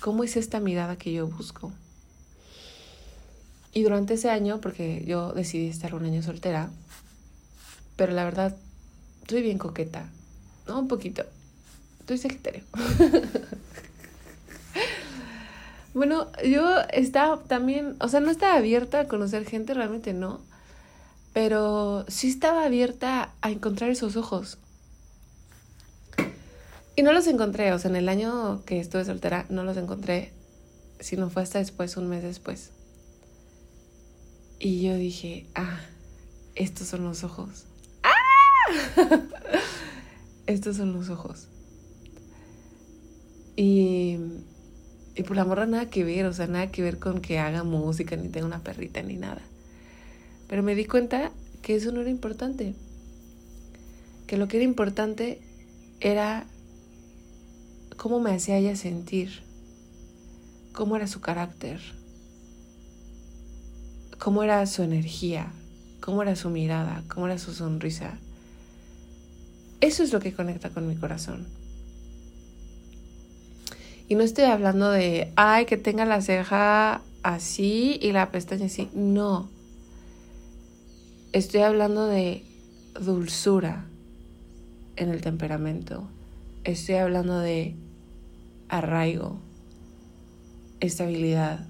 cómo 0.00 0.24
es 0.24 0.36
esta 0.36 0.58
mirada 0.58 0.96
que 0.96 1.12
yo 1.12 1.26
busco. 1.26 1.70
Y 3.74 3.82
durante 3.82 4.14
ese 4.14 4.30
año, 4.30 4.58
porque 4.62 5.04
yo 5.06 5.32
decidí 5.32 5.68
estar 5.68 5.94
un 5.94 6.06
año 6.06 6.22
soltera, 6.22 6.70
pero 7.96 8.12
la 8.12 8.24
verdad, 8.24 8.56
estoy 9.20 9.42
bien 9.42 9.58
coqueta, 9.58 10.08
¿no? 10.66 10.80
Un 10.80 10.88
poquito. 10.88 11.24
Estoy 12.00 12.16
sagitario. 12.16 12.62
Bueno, 15.96 16.30
yo 16.44 16.62
estaba 16.92 17.42
también, 17.44 17.96
o 18.00 18.08
sea, 18.08 18.20
no 18.20 18.30
estaba 18.30 18.56
abierta 18.56 19.00
a 19.00 19.08
conocer 19.08 19.46
gente, 19.46 19.72
realmente 19.72 20.12
no, 20.12 20.42
pero 21.32 22.04
sí 22.06 22.28
estaba 22.28 22.66
abierta 22.66 23.32
a 23.40 23.50
encontrar 23.50 23.88
esos 23.88 24.14
ojos. 24.16 24.58
Y 26.96 27.02
no 27.02 27.14
los 27.14 27.26
encontré, 27.28 27.72
o 27.72 27.78
sea, 27.78 27.88
en 27.88 27.96
el 27.96 28.10
año 28.10 28.62
que 28.66 28.78
estuve 28.78 29.06
soltera 29.06 29.46
no 29.48 29.64
los 29.64 29.78
encontré, 29.78 30.34
sino 31.00 31.30
fue 31.30 31.42
hasta 31.42 31.60
después, 31.60 31.96
un 31.96 32.10
mes 32.10 32.22
después. 32.22 32.72
Y 34.58 34.82
yo 34.82 34.96
dije, 34.96 35.46
ah, 35.54 35.80
estos 36.56 36.88
son 36.88 37.04
los 37.04 37.24
ojos. 37.24 37.64
¡Ah! 38.02 38.12
estos 40.46 40.76
son 40.76 40.92
los 40.92 41.08
ojos. 41.08 41.48
Y 43.56 44.18
y 45.16 45.22
por 45.22 45.34
la 45.34 45.46
morra 45.46 45.64
nada 45.64 45.88
que 45.88 46.04
ver, 46.04 46.26
o 46.26 46.32
sea, 46.34 46.46
nada 46.46 46.70
que 46.70 46.82
ver 46.82 46.98
con 46.98 47.22
que 47.22 47.38
haga 47.38 47.64
música, 47.64 48.16
ni 48.16 48.28
tenga 48.28 48.46
una 48.46 48.62
perrita, 48.62 49.02
ni 49.02 49.16
nada. 49.16 49.40
Pero 50.46 50.62
me 50.62 50.74
di 50.74 50.84
cuenta 50.84 51.32
que 51.62 51.74
eso 51.74 51.90
no 51.90 52.02
era 52.02 52.10
importante. 52.10 52.74
Que 54.26 54.36
lo 54.36 54.46
que 54.46 54.58
era 54.58 54.64
importante 54.64 55.40
era 56.00 56.46
cómo 57.96 58.20
me 58.20 58.32
hacía 58.32 58.58
ella 58.58 58.76
sentir, 58.76 59.40
cómo 60.72 60.96
era 60.96 61.06
su 61.06 61.22
carácter, 61.22 61.80
cómo 64.18 64.42
era 64.42 64.66
su 64.66 64.82
energía, 64.82 65.50
cómo 66.00 66.20
era 66.20 66.36
su 66.36 66.50
mirada, 66.50 67.04
cómo 67.08 67.26
era 67.26 67.38
su 67.38 67.54
sonrisa. 67.54 68.18
Eso 69.80 70.02
es 70.02 70.12
lo 70.12 70.20
que 70.20 70.34
conecta 70.34 70.68
con 70.68 70.86
mi 70.86 70.96
corazón. 70.96 71.46
Y 74.08 74.14
no 74.14 74.22
estoy 74.22 74.44
hablando 74.44 74.90
de, 74.90 75.32
ay, 75.34 75.66
que 75.66 75.76
tenga 75.76 76.04
la 76.04 76.20
ceja 76.20 77.02
así 77.24 77.98
y 78.00 78.12
la 78.12 78.30
pestaña 78.30 78.66
así. 78.66 78.88
No. 78.94 79.48
Estoy 81.32 81.62
hablando 81.62 82.06
de 82.06 82.44
dulzura 83.00 83.86
en 84.94 85.08
el 85.08 85.22
temperamento. 85.22 86.08
Estoy 86.62 86.96
hablando 86.96 87.40
de 87.40 87.74
arraigo, 88.68 89.40
estabilidad, 90.78 91.66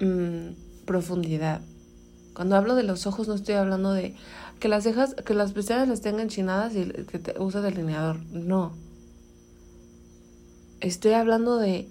mm, 0.00 0.84
profundidad. 0.86 1.60
Cuando 2.34 2.56
hablo 2.56 2.74
de 2.74 2.82
los 2.82 3.06
ojos 3.06 3.28
no 3.28 3.34
estoy 3.34 3.54
hablando 3.54 3.92
de 3.92 4.14
que 4.58 4.68
las 4.68 4.82
cejas, 4.82 5.14
que 5.14 5.34
las 5.34 5.52
pestañas 5.52 5.88
las 5.88 6.00
tengan 6.00 6.28
chinadas 6.28 6.74
y 6.74 6.84
que 7.04 7.18
te 7.20 7.40
usa 7.40 7.60
delineador. 7.60 8.18
No 8.32 8.85
Estoy 10.86 11.14
hablando 11.14 11.58
de 11.58 11.88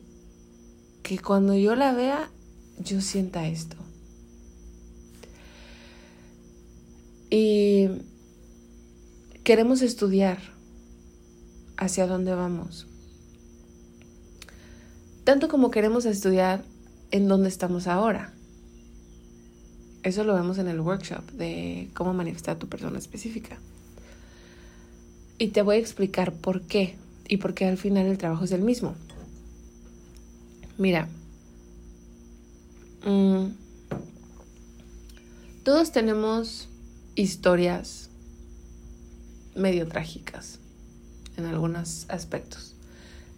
que 1.03 1.19
cuando 1.19 1.53
yo 1.53 1.75
la 1.75 1.91
vea, 1.91 2.31
yo 2.79 3.01
sienta 3.01 3.45
esto. 3.45 3.75
Y 7.29 7.89
queremos 9.43 9.81
estudiar 9.81 10.39
hacia 11.75 12.07
dónde 12.07 12.35
vamos. 12.35 12.87
Tanto 15.25 15.49
como 15.49 15.71
queremos 15.71 16.05
estudiar 16.05 16.63
en 17.11 17.27
dónde 17.27 17.49
estamos 17.49 17.87
ahora. 17.87 18.33
Eso 20.03 20.23
lo 20.23 20.35
vemos 20.35 20.57
en 20.57 20.69
el 20.69 20.79
workshop 20.79 21.33
de 21.33 21.89
cómo 21.93 22.13
manifestar 22.13 22.57
tu 22.57 22.69
persona 22.69 22.97
específica. 22.97 23.59
Y 25.37 25.49
te 25.49 25.63
voy 25.63 25.75
a 25.75 25.79
explicar 25.79 26.31
por 26.31 26.61
qué 26.61 26.95
y 27.27 27.37
porque 27.37 27.65
al 27.65 27.77
final 27.77 28.05
el 28.05 28.17
trabajo 28.17 28.45
es 28.45 28.51
el 28.51 28.61
mismo. 28.61 28.95
Mira, 30.77 31.07
mm, 33.05 33.45
todos 35.63 35.91
tenemos 35.91 36.67
historias 37.15 38.09
medio 39.55 39.87
trágicas 39.87 40.59
en 41.37 41.45
algunos 41.45 42.05
aspectos. 42.09 42.75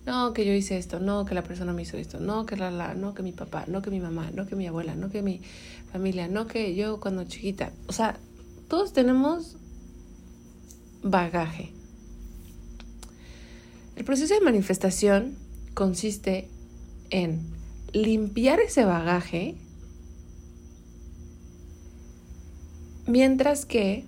No, 0.06 0.32
que 0.32 0.46
yo 0.46 0.54
hice 0.54 0.78
esto, 0.78 1.02
no, 1.02 1.26
que 1.26 1.36
la 1.36 1.44
persona 1.44 1.74
me 1.74 1.82
hizo 1.82 1.98
esto, 1.98 2.20
no, 2.20 2.46
que 2.46 2.56
la, 2.56 2.72
la, 2.72 2.94
no, 2.94 3.14
que 3.14 3.24
mi 3.24 3.34
papá, 3.34 3.66
no, 3.68 3.82
que 3.82 3.92
mi 3.92 4.00
mamá, 4.00 4.32
no, 4.34 4.48
que 4.48 4.56
mi 4.56 4.66
abuela, 4.66 4.96
no, 4.96 5.10
que 5.10 5.22
mi 5.22 5.42
familia, 5.92 6.30
no, 6.30 6.48
que 6.48 6.76
yo 6.76 7.02
cuando 7.02 7.26
chiquita. 7.26 7.74
O 7.88 7.94
sea, 7.94 8.18
todos 8.70 8.94
tenemos 8.94 9.58
bagaje. 11.04 11.77
El 13.98 14.06
proceso 14.06 14.36
de 14.36 14.42
manifestación 14.42 15.36
consiste 15.74 16.48
en 17.10 17.42
limpiar 17.94 18.60
ese 18.60 18.86
bagaje 18.86 19.56
mientras 23.08 23.66
que 23.66 24.06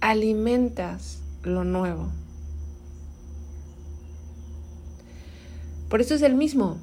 alimentas 0.00 1.20
lo 1.42 1.64
nuevo. 1.64 2.10
Por 5.90 6.00
eso 6.00 6.14
es 6.14 6.22
el 6.22 6.34
mismo, 6.34 6.78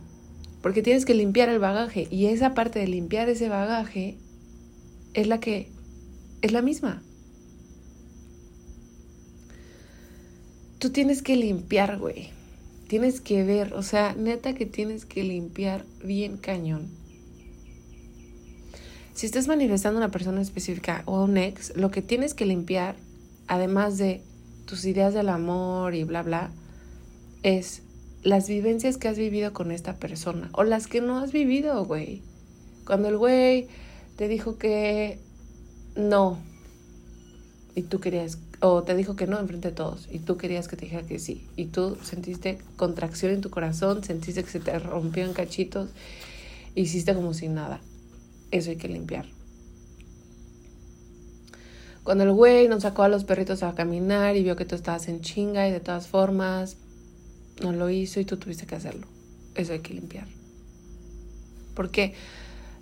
porque 0.62 0.84
tienes 0.84 1.06
que 1.06 1.16
limpiar 1.16 1.50
el 1.50 1.58
bagaje 1.58 2.08
y 2.12 2.28
esa 2.28 2.54
parte 2.54 2.78
de 2.78 2.88
limpiar 2.88 3.28
ese 3.28 3.50
bagaje 3.50 4.20
es 5.16 5.26
la 5.26 5.40
que 5.40 5.72
es 6.44 6.52
la 6.52 6.62
misma. 6.62 7.02
Tú 10.80 10.90
tienes 10.90 11.22
que 11.22 11.36
limpiar, 11.36 11.98
güey. 11.98 12.30
Tienes 12.88 13.22
que 13.22 13.44
ver, 13.44 13.74
o 13.74 13.82
sea, 13.82 14.14
neta 14.14 14.54
que 14.54 14.66
tienes 14.66 15.06
que 15.06 15.24
limpiar 15.24 15.86
bien 16.04 16.38
cañón. 16.38 16.88
Si 19.14 19.26
estás 19.26 19.48
manifestando 19.48 19.98
una 19.98 20.12
persona 20.12 20.42
específica 20.42 21.04
o 21.06 21.24
un 21.24 21.38
ex, 21.38 21.76
lo 21.78 21.90
que 21.90 22.02
tienes 22.02 22.34
que 22.34 22.46
limpiar, 22.46 22.96
además 23.48 23.98
de 23.98 24.22
tus 24.66 24.86
ideas 24.86 25.14
del 25.14 25.30
amor 25.30 25.96
y 25.96 26.04
bla, 26.04 26.22
bla, 26.22 26.52
es 27.42 27.82
las 28.24 28.50
vivencias 28.50 28.98
que 28.98 29.08
has 29.08 29.18
vivido 29.18 29.54
con 29.54 29.72
esta 29.72 29.98
persona 29.98 30.50
o 30.52 30.64
las 30.64 30.88
que 30.88 31.00
no 31.00 31.20
has 31.20 31.32
vivido, 31.32 31.86
güey. 31.86 32.22
Cuando 32.86 33.08
el 33.08 33.18
güey 33.18 33.68
te 34.18 34.28
dijo 34.28 34.58
que 34.58 35.20
no 35.96 36.38
y 37.76 37.84
tú 37.84 38.00
querías 38.00 38.38
o 38.62 38.84
te 38.84 38.96
dijo 38.96 39.16
que 39.16 39.28
no 39.28 39.40
enfrente 39.40 39.70
de 39.70 39.76
todos 39.76 40.08
y 40.12 40.20
tú 40.20 40.38
querías 40.38 40.68
que 40.68 40.78
te 40.78 40.86
dijera 40.86 41.06
que 41.06 41.20
sí 41.20 41.48
y 41.56 41.66
tú 41.66 41.98
sentiste 42.02 42.58
contracción 42.78 43.34
en 43.34 43.42
tu 43.42 43.50
corazón, 43.50 44.04
sentiste 44.04 44.44
que 44.44 44.50
se 44.50 44.60
te 44.60 44.78
rompió 44.80 45.26
en 45.26 45.34
cachitos 45.34 45.90
hiciste 46.76 47.14
como 47.14 47.34
si 47.34 47.48
nada. 47.48 47.80
Eso 48.52 48.70
hay 48.70 48.78
que 48.78 48.88
limpiar. 48.88 49.26
Cuando 52.04 52.24
el 52.24 52.32
güey 52.34 52.68
nos 52.68 52.84
sacó 52.84 53.04
a 53.04 53.08
los 53.08 53.24
perritos 53.24 53.64
a 53.64 53.74
caminar 53.74 54.36
y 54.36 54.44
vio 54.44 54.56
que 54.56 54.66
tú 54.66 54.76
estabas 54.76 55.08
en 55.08 55.22
chinga 55.22 55.68
y 55.68 55.72
de 55.72 55.80
todas 55.80 56.08
formas 56.08 56.78
no 57.62 57.72
lo 57.72 57.90
hizo 57.90 58.20
y 58.20 58.26
tú 58.26 58.38
tuviste 58.38 58.68
que 58.68 58.76
hacerlo. 58.76 59.08
Eso 59.56 59.74
hay 59.74 59.80
que 59.80 59.94
limpiar. 59.94 60.28
Porque 61.74 62.14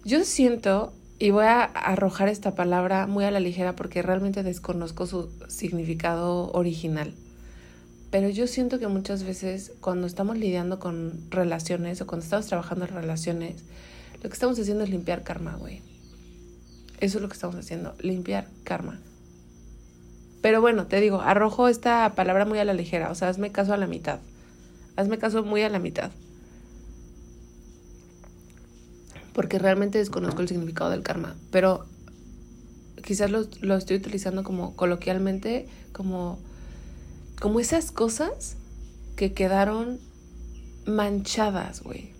yo 0.03 0.23
siento, 0.25 0.93
y 1.23 1.31
voy 1.31 1.45
a 1.45 1.63
arrojar 1.63 2.27
esta 2.27 2.53
palabra 2.53 3.07
muy 3.07 3.23
a 3.23 3.31
la 3.31 3.39
ligera 3.39 3.77
porque 3.77 4.01
realmente 4.01 4.43
desconozco 4.43 5.07
su 5.07 5.29
significado 5.47 6.51
original. 6.51 7.13
Pero 8.11 8.27
yo 8.27 8.45
siento 8.45 8.77
que 8.77 8.89
muchas 8.89 9.23
veces 9.23 9.71
cuando 9.79 10.05
estamos 10.05 10.37
lidiando 10.37 10.79
con 10.79 11.13
relaciones 11.29 12.01
o 12.01 12.07
cuando 12.07 12.25
estamos 12.25 12.47
trabajando 12.47 12.83
en 12.83 12.91
relaciones, 12.91 13.63
lo 14.21 14.23
que 14.23 14.33
estamos 14.33 14.59
haciendo 14.59 14.83
es 14.83 14.89
limpiar 14.89 15.23
karma, 15.23 15.55
güey. 15.55 15.81
Eso 16.99 17.19
es 17.19 17.21
lo 17.21 17.29
que 17.29 17.35
estamos 17.35 17.55
haciendo, 17.55 17.95
limpiar 18.01 18.49
karma. 18.65 18.99
Pero 20.41 20.59
bueno, 20.59 20.87
te 20.87 20.99
digo, 20.99 21.21
arrojo 21.21 21.69
esta 21.69 22.15
palabra 22.15 22.43
muy 22.43 22.59
a 22.59 22.65
la 22.65 22.73
ligera, 22.73 23.09
o 23.09 23.15
sea, 23.15 23.29
hazme 23.29 23.49
caso 23.49 23.73
a 23.73 23.77
la 23.77 23.87
mitad. 23.87 24.19
Hazme 24.97 25.19
caso 25.19 25.41
muy 25.45 25.61
a 25.61 25.69
la 25.69 25.79
mitad. 25.79 26.11
Porque 29.33 29.59
realmente 29.59 29.97
desconozco 29.97 30.41
el 30.41 30.47
significado 30.47 30.91
del 30.91 31.03
karma, 31.03 31.35
pero 31.51 31.85
quizás 33.03 33.31
lo, 33.31 33.47
lo 33.61 33.75
estoy 33.75 33.97
utilizando 33.97 34.43
como 34.43 34.75
coloquialmente, 34.75 35.67
como, 35.91 36.39
como 37.41 37.59
esas 37.59 37.91
cosas 37.91 38.55
que 39.15 39.33
quedaron 39.33 39.99
manchadas, 40.85 41.81
güey 41.81 42.13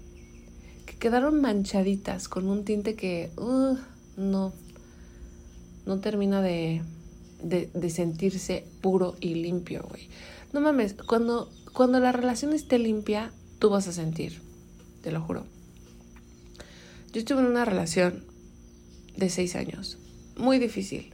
quedaron 1.03 1.41
manchaditas 1.41 2.29
con 2.29 2.48
un 2.48 2.63
tinte 2.63 2.96
que 2.96 3.29
uh, 3.36 3.75
no, 4.15 4.53
no 5.86 6.00
termina 6.00 6.41
de, 6.41 6.82
de, 7.43 7.89
sentirse 7.89 8.65
puro 8.79 9.17
y 9.20 9.36
limpio, 9.36 9.86
güey. 9.89 10.08
No 10.53 10.62
mames, 10.62 10.93
cuando, 10.93 11.50
cuando 11.74 12.00
la 12.00 12.13
relación 12.13 12.53
esté 12.53 12.79
limpia, 12.79 13.34
tú 13.60 13.70
vas 13.70 13.89
a 13.89 13.91
sentir, 13.91 14.41
te 15.01 15.12
lo 15.12 15.20
juro. 15.20 15.43
Yo 17.13 17.20
estuve 17.20 17.41
en 17.41 17.46
una 17.46 17.63
relación 17.63 18.24
de 19.17 19.29
seis 19.29 19.55
años, 19.55 20.00
muy 20.36 20.58
difícil, 20.58 21.13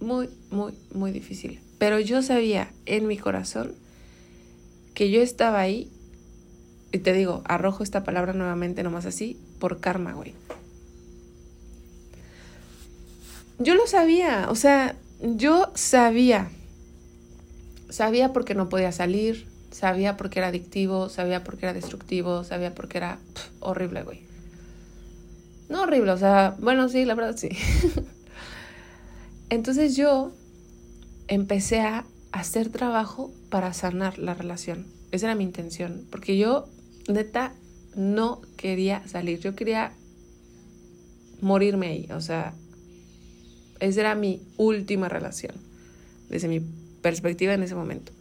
muy, 0.00 0.28
muy, 0.52 0.72
muy 0.94 1.10
difícil. 1.10 1.58
Pero 1.78 1.98
yo 1.98 2.22
sabía 2.22 2.70
en 2.86 3.08
mi 3.08 3.18
corazón 3.18 3.74
que 4.94 5.10
yo 5.10 5.20
estaba 5.20 5.58
ahí 5.58 5.90
y 6.92 6.98
te 6.98 7.12
digo, 7.12 7.42
arrojo 7.44 7.82
esta 7.82 8.04
palabra 8.04 8.34
nuevamente, 8.34 8.84
nomás 8.84 9.04
así, 9.04 9.36
por 9.58 9.80
karma, 9.80 10.12
güey. 10.12 10.32
Yo 13.58 13.74
lo 13.74 13.88
sabía, 13.88 14.46
o 14.48 14.54
sea, 14.54 14.94
yo 15.20 15.72
sabía. 15.74 16.50
Sabía 17.88 18.32
porque 18.32 18.54
no 18.54 18.68
podía 18.68 18.92
salir, 18.92 19.48
sabía 19.72 20.16
porque 20.16 20.38
era 20.38 20.48
adictivo, 20.48 21.08
sabía 21.08 21.42
porque 21.42 21.66
era 21.66 21.72
destructivo, 21.72 22.44
sabía 22.44 22.76
porque 22.76 22.98
era 22.98 23.18
horrible, 23.58 24.04
güey. 24.04 24.31
No 25.72 25.84
horrible, 25.84 26.12
o 26.12 26.18
sea, 26.18 26.54
bueno, 26.60 26.90
sí, 26.90 27.06
la 27.06 27.14
verdad 27.14 27.34
sí. 27.34 27.48
Entonces 29.48 29.96
yo 29.96 30.30
empecé 31.28 31.80
a 31.80 32.04
hacer 32.30 32.68
trabajo 32.68 33.32
para 33.48 33.72
sanar 33.72 34.18
la 34.18 34.34
relación. 34.34 34.86
Esa 35.12 35.28
era 35.28 35.34
mi 35.34 35.44
intención, 35.44 36.06
porque 36.10 36.36
yo 36.36 36.68
neta, 37.08 37.54
no 37.96 38.42
quería 38.58 39.08
salir. 39.08 39.40
Yo 39.40 39.56
quería 39.56 39.94
morirme 41.40 41.86
ahí. 41.86 42.08
O 42.12 42.20
sea, 42.20 42.52
esa 43.80 44.00
era 44.00 44.14
mi 44.14 44.42
última 44.58 45.08
relación, 45.08 45.54
desde 46.28 46.48
mi 46.48 46.60
perspectiva 47.00 47.54
en 47.54 47.62
ese 47.62 47.74
momento. 47.74 48.12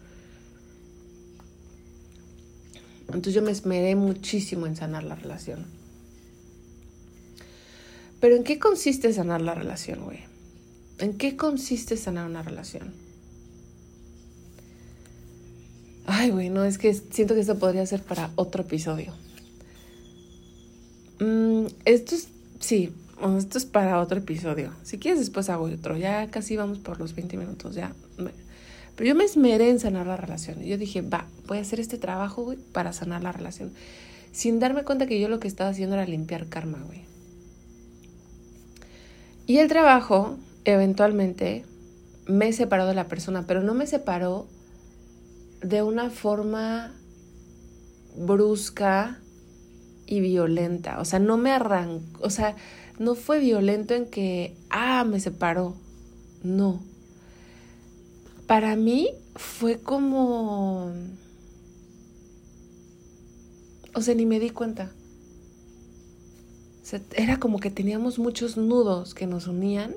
Entonces 3.07 3.33
yo 3.33 3.41
me 3.41 3.51
esmeré 3.51 3.95
muchísimo 3.95 4.67
en 4.67 4.77
sanar 4.77 5.03
la 5.03 5.15
relación. 5.15 5.80
Pero 8.21 8.35
¿en 8.35 8.43
qué 8.43 8.59
consiste 8.59 9.11
sanar 9.11 9.41
la 9.41 9.55
relación, 9.55 10.05
güey? 10.05 10.19
¿En 10.99 11.17
qué 11.17 11.35
consiste 11.35 11.97
sanar 11.97 12.29
una 12.29 12.43
relación? 12.43 12.93
Ay, 16.05 16.29
güey, 16.29 16.49
no, 16.49 16.63
es 16.63 16.77
que 16.77 16.93
siento 16.93 17.33
que 17.33 17.41
esto 17.41 17.57
podría 17.57 17.85
ser 17.85 18.03
para 18.03 18.29
otro 18.35 18.61
episodio. 18.61 19.13
Mm, 21.19 21.65
esto 21.85 22.15
es, 22.15 22.27
sí, 22.59 22.93
esto 23.37 23.57
es 23.57 23.65
para 23.65 23.99
otro 23.99 24.19
episodio. 24.19 24.71
Si 24.83 24.99
quieres 24.99 25.19
después 25.19 25.49
hago 25.49 25.65
otro, 25.65 25.97
ya 25.97 26.29
casi 26.29 26.55
vamos 26.55 26.77
por 26.77 26.99
los 26.99 27.15
20 27.15 27.37
minutos, 27.37 27.73
ya. 27.73 27.95
Pero 28.95 29.07
yo 29.07 29.15
me 29.15 29.23
esmeré 29.23 29.69
en 29.69 29.79
sanar 29.79 30.05
la 30.05 30.17
relación. 30.17 30.61
Yo 30.61 30.77
dije, 30.77 31.01
va, 31.01 31.25
voy 31.47 31.57
a 31.57 31.61
hacer 31.61 31.79
este 31.79 31.97
trabajo, 31.97 32.43
güey, 32.43 32.59
para 32.71 32.93
sanar 32.93 33.23
la 33.23 33.31
relación. 33.31 33.71
Sin 34.31 34.59
darme 34.59 34.83
cuenta 34.83 35.07
que 35.07 35.19
yo 35.19 35.27
lo 35.27 35.39
que 35.39 35.47
estaba 35.47 35.71
haciendo 35.71 35.95
era 35.95 36.05
limpiar 36.05 36.47
karma, 36.47 36.83
güey. 36.85 37.10
Y 39.51 39.57
el 39.59 39.67
trabajo, 39.67 40.37
eventualmente, 40.63 41.65
me 42.25 42.53
separó 42.53 42.85
de 42.85 42.93
la 42.93 43.09
persona, 43.09 43.47
pero 43.47 43.61
no 43.61 43.73
me 43.73 43.85
separó 43.85 44.47
de 45.61 45.83
una 45.83 46.09
forma 46.09 46.93
brusca 48.15 49.19
y 50.05 50.21
violenta. 50.21 51.01
O 51.01 51.03
sea, 51.03 51.19
no 51.19 51.35
me 51.35 51.51
arrancó, 51.51 52.21
o 52.21 52.29
sea, 52.29 52.55
no 52.97 53.13
fue 53.13 53.41
violento 53.41 53.93
en 53.93 54.05
que, 54.05 54.55
ah, 54.69 55.03
me 55.03 55.19
separó. 55.19 55.75
No. 56.43 56.79
Para 58.47 58.77
mí 58.77 59.09
fue 59.35 59.81
como... 59.81 60.93
O 63.93 64.01
sea, 64.01 64.15
ni 64.15 64.25
me 64.25 64.39
di 64.39 64.51
cuenta. 64.51 64.93
Era 67.15 67.37
como 67.37 67.59
que 67.59 67.71
teníamos 67.71 68.19
muchos 68.19 68.57
nudos 68.57 69.13
que 69.13 69.27
nos 69.27 69.47
unían. 69.47 69.95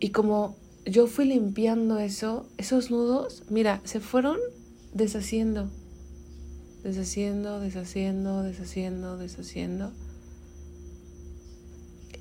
Y 0.00 0.10
como 0.10 0.56
yo 0.84 1.06
fui 1.06 1.26
limpiando 1.26 1.98
eso, 1.98 2.46
esos 2.58 2.90
nudos, 2.90 3.44
mira, 3.50 3.80
se 3.84 4.00
fueron 4.00 4.38
deshaciendo, 4.92 5.70
deshaciendo, 6.82 7.60
deshaciendo, 7.60 8.42
deshaciendo, 8.42 9.16
deshaciendo. 9.16 9.92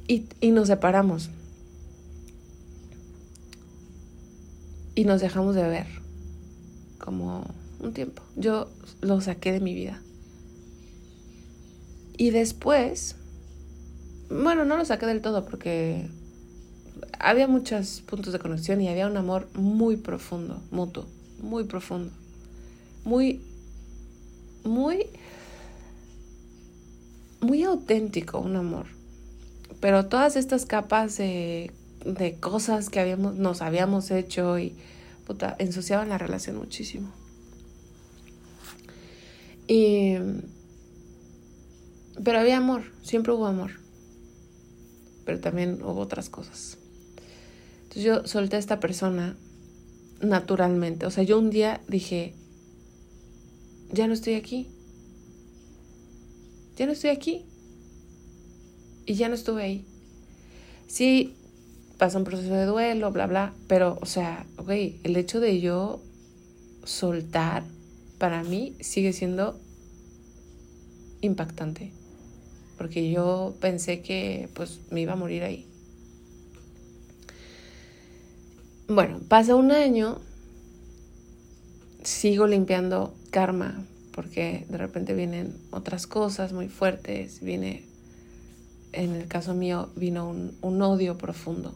Y, 0.08 0.26
y 0.42 0.52
nos 0.52 0.68
separamos. 0.68 1.30
Y 4.94 5.06
nos 5.06 5.22
dejamos 5.22 5.56
de 5.56 5.64
ver 5.64 5.88
como 7.00 7.46
un 7.80 7.94
tiempo. 7.94 8.22
Yo 8.36 8.70
lo 9.02 9.22
saqué 9.22 9.54
de 9.54 9.62
mi 9.62 9.74
vida. 9.74 10.02
Y 12.22 12.30
después, 12.30 13.16
bueno, 14.30 14.64
no 14.64 14.78
lo 14.78 14.86
saqué 14.86 15.08
del 15.08 15.22
todo 15.22 15.44
porque 15.44 16.08
había 17.18 17.48
muchos 17.48 18.02
puntos 18.02 18.32
de 18.32 18.38
conexión 18.38 18.80
y 18.80 18.90
había 18.90 19.08
un 19.08 19.18
amor 19.18 19.50
muy 19.56 19.98
profundo, 19.98 20.62
mutuo, 20.70 21.08
muy 21.42 21.64
profundo. 21.64 22.12
Muy, 23.06 23.42
muy, 24.64 25.08
muy 27.40 27.64
auténtico 27.64 28.38
un 28.38 28.56
amor. 28.56 28.86
Pero 29.80 30.06
todas 30.06 30.36
estas 30.36 30.68
capas 30.68 31.18
de, 31.18 31.72
de 32.06 32.36
cosas 32.36 32.92
que 32.92 33.00
habíamos, 33.00 33.34
nos 33.34 33.64
habíamos 33.64 34.12
hecho 34.12 34.60
y 34.60 34.76
puta, 35.26 35.56
ensuciaban 35.58 36.10
la 36.10 36.20
relación 36.20 36.58
muchísimo. 36.58 37.12
Y, 39.68 40.18
pero 42.24 42.40
había 42.40 42.58
amor, 42.58 42.84
siempre 43.02 43.34
hubo 43.34 43.46
amor. 43.46 43.72
Pero 45.26 45.40
también 45.40 45.82
hubo 45.84 46.00
otras 46.00 46.30
cosas. 46.30 46.78
Entonces 47.84 48.04
yo 48.04 48.28
solté 48.28 48.56
a 48.56 48.60
esta 48.60 48.80
persona 48.80 49.36
naturalmente. 50.22 51.06
O 51.06 51.12
sea, 51.12 51.24
yo 51.24 51.38
un 51.38 51.50
día 51.50 51.82
dije, 51.88 52.34
ya 53.92 54.08
no 54.08 54.14
estoy 54.14 54.36
aquí. 54.36 54.68
Ya 56.78 56.86
no 56.86 56.92
estoy 56.94 57.10
aquí. 57.10 57.46
Y 59.06 59.16
ya 59.16 59.30
no 59.30 59.36
estuve 59.36 59.64
ahí. 59.64 59.86
Sí, 60.88 61.36
pasa 61.98 62.18
un 62.18 62.24
proceso 62.24 62.54
de 62.54 62.66
duelo, 62.66 63.12
bla, 63.12 63.28
bla. 63.28 63.54
Pero, 63.68 63.98
o 64.02 64.06
sea, 64.06 64.46
güey, 64.58 65.00
el 65.04 65.18
hecho 65.18 65.40
de 65.40 65.60
yo 65.60 66.02
soltar, 66.84 67.64
para 68.18 68.44
mí 68.44 68.76
sigue 68.80 69.14
siendo 69.14 69.60
impactante. 71.22 71.92
Porque 72.82 73.12
yo 73.12 73.54
pensé 73.62 74.02
que 74.02 74.50
pues 74.56 74.80
me 74.90 75.02
iba 75.02 75.14
a 75.14 75.16
morir 75.16 75.44
ahí. 75.44 75.68
Bueno, 78.88 79.20
pasa 79.28 79.54
un 79.54 79.72
año, 79.72 80.18
sigo 82.02 82.48
limpiando 82.48 83.14
karma 83.30 83.86
porque 84.16 84.66
de 84.68 84.80
repente 84.80 85.14
vienen 85.14 85.56
otras 85.70 86.08
cosas 86.08 86.54
muy 86.54 86.70
fuertes, 86.70 87.44
viene, 87.44 87.84
en 88.94 89.14
el 89.14 89.28
caso 89.28 89.54
mío, 89.54 89.90
vino 89.96 90.28
un, 90.28 90.58
un 90.64 90.82
odio 90.82 91.20
profundo 91.20 91.76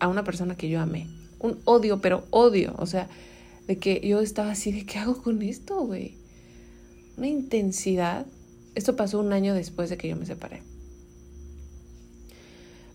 a 0.00 0.08
una 0.08 0.24
persona 0.24 0.56
que 0.56 0.68
yo 0.68 0.80
amé. 0.80 1.06
Un 1.38 1.60
odio, 1.64 2.00
pero 2.00 2.24
odio, 2.30 2.74
o 2.76 2.86
sea, 2.86 3.08
de 3.68 3.78
que 3.78 4.00
yo 4.02 4.18
estaba 4.18 4.50
así, 4.50 4.72
de 4.72 4.84
qué 4.84 4.98
hago 4.98 5.22
con 5.22 5.42
esto, 5.42 5.78
güey. 5.82 6.16
Una 7.16 7.28
intensidad. 7.28 8.26
Esto 8.74 8.96
pasó 8.96 9.18
un 9.18 9.32
año 9.32 9.54
después 9.54 9.90
de 9.90 9.96
que 9.96 10.08
yo 10.08 10.16
me 10.16 10.26
separé. 10.26 10.62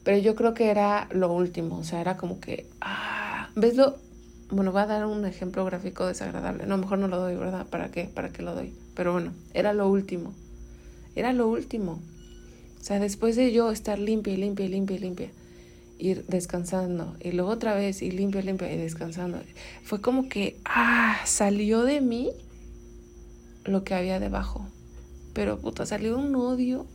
Pero 0.04 0.18
yo 0.18 0.36
creo 0.36 0.54
que 0.54 0.70
era 0.70 1.08
lo 1.12 1.32
último, 1.32 1.78
o 1.78 1.84
sea, 1.84 2.02
era 2.02 2.18
como 2.18 2.40
que, 2.40 2.68
ah, 2.82 3.50
¿ves 3.56 3.76
lo? 3.78 3.98
Bueno, 4.50 4.72
voy 4.72 4.82
a 4.82 4.86
dar 4.86 5.06
un 5.06 5.26
ejemplo 5.26 5.66
gráfico 5.66 6.06
desagradable. 6.06 6.66
No, 6.66 6.78
mejor 6.78 7.00
no 7.00 7.08
lo 7.08 7.18
doy, 7.18 7.36
¿verdad? 7.36 7.66
¿Para 7.68 7.90
qué? 7.90 8.06
¿Para 8.06 8.30
qué 8.30 8.44
lo 8.44 8.54
doy? 8.54 8.74
Pero 8.96 9.14
bueno, 9.14 9.34
era 9.54 9.74
lo 9.74 9.88
último. 9.88 10.34
Era 11.16 11.32
lo 11.34 11.48
último. 11.48 12.02
O 12.80 12.84
sea, 12.84 13.00
después 13.00 13.36
de 13.38 13.54
yo 13.54 13.72
estar 13.72 13.98
limpia 13.98 14.34
y 14.34 14.38
limpia 14.38 14.66
y 14.66 14.70
limpia 14.70 14.98
y 14.98 15.00
limpia, 15.00 15.30
ir 15.98 16.26
descansando 16.28 17.16
y 17.22 17.32
luego 17.32 17.50
otra 17.50 17.76
vez 17.76 18.02
y 18.02 18.12
limpia, 18.12 18.42
limpia 18.42 18.72
y 18.74 18.78
descansando, 18.78 19.40
fue 19.84 20.02
como 20.02 20.28
que, 20.28 20.60
ah, 20.66 21.18
salió 21.24 21.84
de 21.84 22.02
mí 22.02 22.32
lo 23.64 23.86
que 23.86 23.96
había 23.96 24.20
debajo. 24.20 24.68
Pero 25.34 25.60
puta, 25.60 25.86
salió 25.86 26.18
un 26.18 26.36
odio 26.36 26.86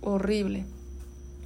horrible. 0.00 0.64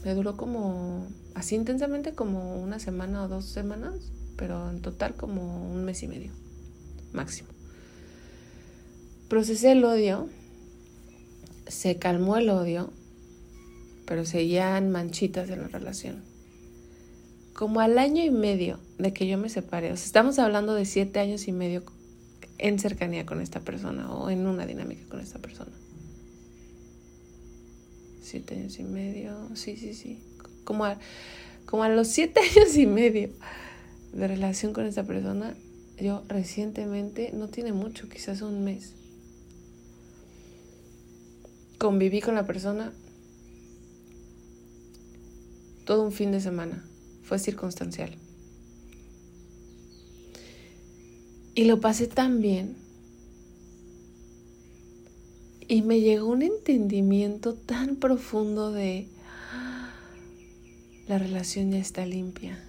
Me 0.05 0.15
duró 0.15 0.37
como, 0.37 1.07
así 1.35 1.55
intensamente 1.55 2.13
como 2.13 2.61
una 2.63 2.79
semana 2.79 3.25
o 3.25 3.29
dos 3.29 3.47
semanas, 3.47 4.13
pero 4.37 4.71
en 4.71 4.81
total 4.81 5.15
como 5.15 5.71
un 5.71 5.85
mes 5.85 6.03
y 6.03 6.09
medio, 6.09 6.33
máximo. 7.13 7.49
Procesé 9.29 9.73
el 9.73 9.85
odio, 9.85 10.29
se 11.67 11.97
calmó 11.97 12.37
el 12.37 12.49
odio, 12.49 12.91
pero 14.07 14.25
seguían 14.25 14.91
manchitas 14.91 15.51
en 15.51 15.63
la 15.63 15.69
relación. 15.69 16.23
Como 17.53 17.81
al 17.81 17.99
año 17.99 18.25
y 18.25 18.31
medio 18.31 18.79
de 18.99 19.13
que 19.13 19.27
yo 19.27 19.37
me 19.37 19.49
separé, 19.49 19.93
o 19.93 19.97
sea, 19.97 20.07
estamos 20.07 20.39
hablando 20.39 20.75
de 20.75 20.85
siete 20.85 21.19
años 21.19 21.49
y 21.49 21.53
medio 21.53 21.85
en 22.59 22.79
cercanía 22.79 23.25
con 23.25 23.41
esta 23.41 23.61
persona 23.61 24.13
o 24.13 24.31
en 24.31 24.47
una 24.47 24.67
dinámica 24.67 25.09
con 25.09 25.21
esta 25.21 25.39
persona. 25.39 25.73
Siete 28.21 28.57
años 28.57 28.79
y 28.79 28.85
medio, 28.85 29.49
sí, 29.55 29.77
sí, 29.77 29.95
sí, 29.95 30.23
como 30.65 30.85
a, 30.85 30.99
como 31.65 31.85
a 31.85 31.89
los 31.89 32.09
siete 32.09 32.41
años 32.57 32.77
y 32.77 32.87
medio 32.87 33.31
de 34.13 34.29
relación 34.29 34.73
con 34.73 34.87
esta 34.87 35.05
persona, 35.05 35.55
yo 35.99 36.23
recientemente, 36.29 37.31
no 37.33 37.49
tiene 37.49 37.73
mucho, 37.73 38.09
quizás 38.09 38.43
un 38.43 38.65
mes, 38.65 38.95
conviví 41.79 42.21
con 42.21 42.35
la 42.35 42.47
persona 42.47 42.93
todo 45.85 46.03
un 46.03 46.13
fin 46.13 46.33
de 46.33 46.41
semana, 46.41 46.85
fue 47.23 47.39
circunstancial. 47.39 48.19
Y 51.59 51.65
lo 51.65 51.81
pasé 51.81 52.07
tan 52.07 52.41
bien 52.41 52.77
y 55.67 55.83
me 55.83 55.99
llegó 55.99 56.29
un 56.29 56.43
entendimiento 56.43 57.55
tan 57.55 57.97
profundo 57.97 58.71
de 58.71 59.09
la 61.09 61.19
relación 61.19 61.73
ya 61.73 61.79
está 61.79 62.07
limpia. 62.07 62.65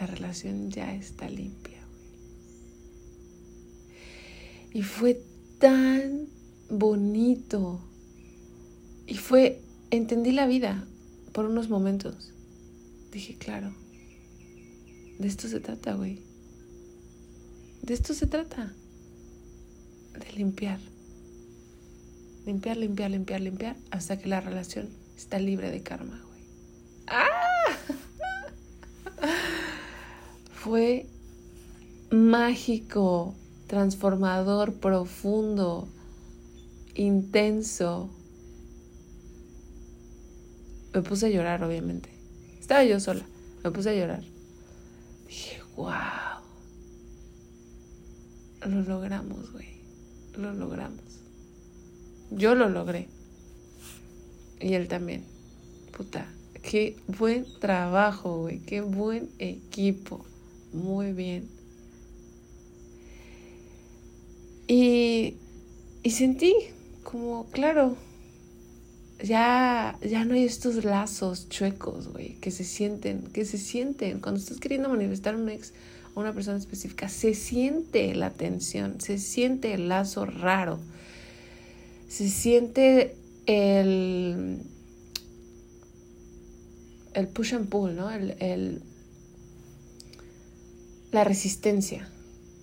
La 0.00 0.06
relación 0.06 0.70
ya 0.70 0.94
está 0.94 1.28
limpia. 1.28 1.82
Y 4.72 4.80
fue 4.80 5.20
tan 5.58 6.28
bonito. 6.70 7.78
Y 9.06 9.16
fue, 9.16 9.60
entendí 9.90 10.32
la 10.32 10.46
vida 10.46 10.88
por 11.32 11.44
unos 11.44 11.68
momentos. 11.68 12.32
Dije, 13.12 13.36
claro, 13.36 13.74
de 15.18 15.28
esto 15.28 15.46
se 15.46 15.60
trata, 15.60 15.92
güey. 15.92 16.27
De 17.88 17.94
esto 17.94 18.12
se 18.12 18.26
trata. 18.26 18.70
De 20.12 20.32
limpiar. 20.36 20.78
Limpiar, 22.44 22.76
limpiar, 22.76 23.10
limpiar, 23.10 23.40
limpiar, 23.40 23.76
hasta 23.90 24.18
que 24.18 24.28
la 24.28 24.42
relación 24.42 24.90
está 25.16 25.38
libre 25.38 25.70
de 25.70 25.82
karma, 25.82 26.22
güey. 26.28 26.42
¡Ah! 27.06 27.78
Fue 30.52 31.06
mágico, 32.10 33.34
transformador, 33.68 34.74
profundo, 34.74 35.88
intenso. 36.94 38.10
Me 40.92 41.00
puse 41.00 41.28
a 41.28 41.30
llorar, 41.30 41.64
obviamente. 41.64 42.10
Estaba 42.60 42.84
yo 42.84 43.00
sola. 43.00 43.24
Me 43.64 43.70
puse 43.70 43.88
a 43.88 43.94
llorar. 43.94 44.24
Dije, 45.26 45.62
wow. 45.74 46.27
Lo 48.66 48.82
logramos, 48.82 49.52
güey. 49.52 49.68
Lo 50.36 50.52
logramos. 50.52 51.20
Yo 52.30 52.54
lo 52.54 52.68
logré. 52.68 53.08
Y 54.60 54.74
él 54.74 54.88
también. 54.88 55.24
Puta, 55.96 56.26
qué 56.62 56.96
buen 57.06 57.46
trabajo, 57.60 58.42
güey. 58.42 58.60
Qué 58.60 58.80
buen 58.80 59.30
equipo. 59.38 60.24
Muy 60.72 61.12
bien. 61.12 61.48
Y, 64.66 65.36
y 66.02 66.10
sentí 66.10 66.54
como, 67.02 67.46
claro, 67.46 67.96
ya, 69.22 69.98
ya 70.02 70.24
no 70.24 70.34
hay 70.34 70.44
estos 70.44 70.84
lazos 70.84 71.48
chuecos, 71.48 72.08
güey, 72.08 72.34
que 72.34 72.50
se 72.50 72.64
sienten, 72.64 73.22
que 73.32 73.44
se 73.44 73.56
sienten. 73.56 74.20
Cuando 74.20 74.40
estás 74.40 74.60
queriendo 74.60 74.88
manifestar 74.90 75.36
un 75.36 75.48
ex 75.48 75.72
una 76.20 76.32
persona 76.32 76.58
específica, 76.58 77.08
se 77.08 77.34
siente 77.34 78.14
la 78.14 78.30
tensión, 78.30 79.00
se 79.00 79.18
siente 79.18 79.74
el 79.74 79.88
lazo 79.88 80.26
raro 80.26 80.78
se 82.08 82.28
siente 82.28 83.14
el, 83.46 84.62
el 87.12 87.28
push 87.28 87.54
and 87.54 87.68
pull, 87.68 87.94
¿no? 87.94 88.10
El, 88.10 88.82
la 91.12 91.24
resistencia. 91.24 92.08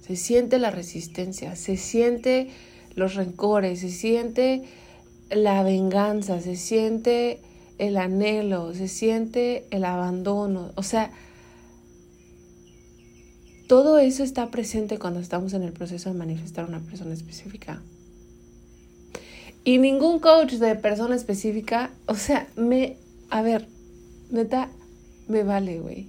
Se 0.05 0.15
siente 0.15 0.59
la 0.59 0.71
resistencia, 0.71 1.55
se 1.55 1.77
siente 1.77 2.49
los 2.95 3.15
rencores, 3.15 3.79
se 3.79 3.89
siente 3.89 4.63
la 5.29 5.63
venganza, 5.63 6.41
se 6.41 6.55
siente 6.55 7.39
el 7.77 7.97
anhelo, 7.97 8.73
se 8.73 8.87
siente 8.87 9.65
el 9.71 9.85
abandono. 9.85 10.71
O 10.75 10.83
sea, 10.83 11.11
todo 13.67 13.97
eso 13.97 14.23
está 14.23 14.51
presente 14.51 14.99
cuando 14.99 15.19
estamos 15.19 15.53
en 15.53 15.63
el 15.63 15.73
proceso 15.73 16.11
de 16.11 16.17
manifestar 16.17 16.65
una 16.65 16.79
persona 16.79 17.13
específica. 17.13 17.81
Y 19.63 19.79
ningún 19.79 20.19
coach 20.19 20.53
de 20.53 20.75
persona 20.75 21.15
específica, 21.15 21.89
o 22.05 22.15
sea, 22.15 22.47
me, 22.55 22.97
a 23.31 23.41
ver, 23.41 23.67
neta, 24.29 24.69
me 25.27 25.43
vale, 25.43 25.79
güey. 25.79 26.07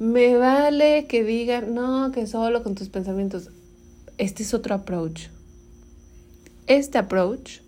Me 0.00 0.36
vale 0.36 1.06
que 1.06 1.22
digan, 1.22 1.74
no, 1.74 2.10
que 2.10 2.26
solo 2.26 2.64
con 2.64 2.74
tus 2.74 2.88
pensamientos. 2.88 3.50
Este 4.18 4.42
es 4.42 4.52
otro 4.52 4.74
approach. 4.74 5.28
Este 6.66 6.98
approach, 6.98 7.60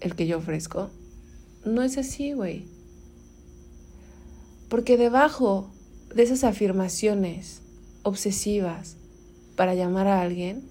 el 0.00 0.14
que 0.14 0.26
yo 0.26 0.36
ofrezco, 0.36 0.90
no 1.64 1.82
es 1.82 1.96
así, 1.96 2.32
güey. 2.32 2.66
Porque 4.68 4.98
debajo 4.98 5.70
de 6.14 6.24
esas 6.24 6.44
afirmaciones 6.44 7.62
obsesivas 8.02 8.96
para 9.56 9.74
llamar 9.74 10.06
a 10.06 10.22
alguien, 10.22 10.62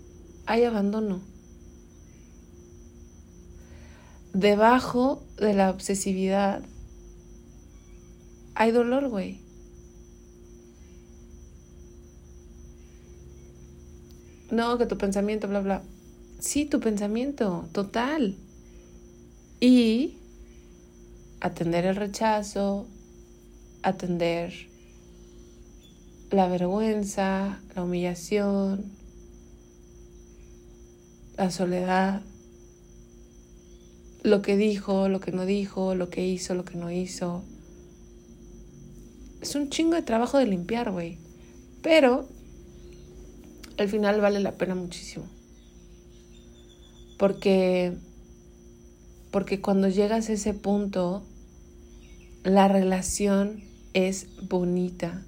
hay 0.45 0.63
abandono 0.63 1.21
debajo 4.33 5.23
de 5.37 5.53
la 5.55 5.71
obsesividad 5.71 6.61
hay 8.53 8.71
dolor, 8.71 9.09
güey. 9.09 9.39
No, 14.49 14.79
que 14.79 14.87
tu 14.87 14.97
pensamiento, 14.97 15.47
bla, 15.47 15.59
bla. 15.59 15.83
Sí, 16.39 16.65
tu 16.65 16.79
pensamiento, 16.79 17.69
total. 17.71 18.35
Y 19.59 20.17
atender 21.39 21.85
el 21.85 21.95
rechazo, 21.95 22.87
atender 23.83 24.53
la 26.29 26.47
vergüenza, 26.47 27.59
la 27.75 27.83
humillación, 27.83 28.85
la 31.37 31.51
soledad 31.51 32.21
lo 34.27 34.41
que 34.41 34.57
dijo, 34.57 35.07
lo 35.07 35.19
que 35.19 35.31
no 35.31 35.45
dijo, 35.45 35.95
lo 35.95 36.09
que 36.09 36.27
hizo, 36.27 36.53
lo 36.53 36.65
que 36.65 36.77
no 36.77 36.91
hizo. 36.91 37.43
Es 39.41 39.55
un 39.55 39.69
chingo 39.69 39.95
de 39.95 40.01
trabajo 40.01 40.37
de 40.37 40.47
limpiar, 40.47 40.91
güey. 40.91 41.17
Pero 41.81 42.27
al 43.77 43.87
final 43.87 44.19
vale 44.19 44.39
la 44.39 44.57
pena 44.57 44.75
muchísimo. 44.75 45.25
Porque, 47.17 47.93
porque 49.31 49.61
cuando 49.61 49.87
llegas 49.87 50.29
a 50.29 50.33
ese 50.33 50.53
punto, 50.53 51.23
la 52.43 52.67
relación 52.67 53.63
es 53.93 54.27
bonita. 54.49 55.23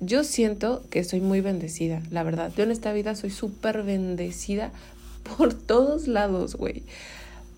Yo 0.00 0.24
siento 0.24 0.82
que 0.88 1.04
soy 1.04 1.20
muy 1.20 1.42
bendecida, 1.42 2.02
la 2.10 2.22
verdad. 2.22 2.50
Yo 2.56 2.64
en 2.64 2.70
esta 2.70 2.92
vida 2.94 3.14
soy 3.14 3.28
súper 3.30 3.82
bendecida 3.82 4.72
por 5.36 5.52
todos 5.52 6.08
lados, 6.08 6.54
güey. 6.56 6.82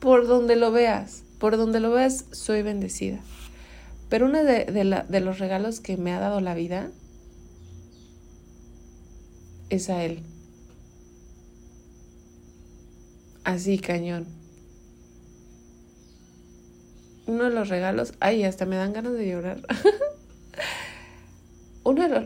Por 0.01 0.27
donde 0.27 0.57
lo 0.57 0.73
veas, 0.73 1.23
por 1.39 1.57
donde 1.57 1.79
lo 1.79 1.93
veas, 1.93 2.25
soy 2.33 2.63
bendecida. 2.63 3.21
Pero 4.09 4.27
uno 4.27 4.43
de, 4.43 4.65
de 4.65 5.21
los 5.21 5.39
regalos 5.39 5.79
que 5.79 5.97
me 5.97 6.13
ha 6.13 6.19
dado 6.19 6.41
la 6.41 6.55
vida 6.55 6.91
es 9.71 9.89
a 9.89 10.05
él. 10.05 10.21
Así, 13.45 13.79
cañón. 13.79 14.27
Uno 17.27 17.45
de 17.45 17.51
los 17.51 17.69
regalos, 17.69 18.15
ay, 18.19 18.43
hasta 18.43 18.67
me 18.67 18.77
dan 18.77 18.93
ganas 18.93 19.13
de 19.13 19.29
llorar. 19.29 19.61
De 21.85 22.09
los... 22.09 22.25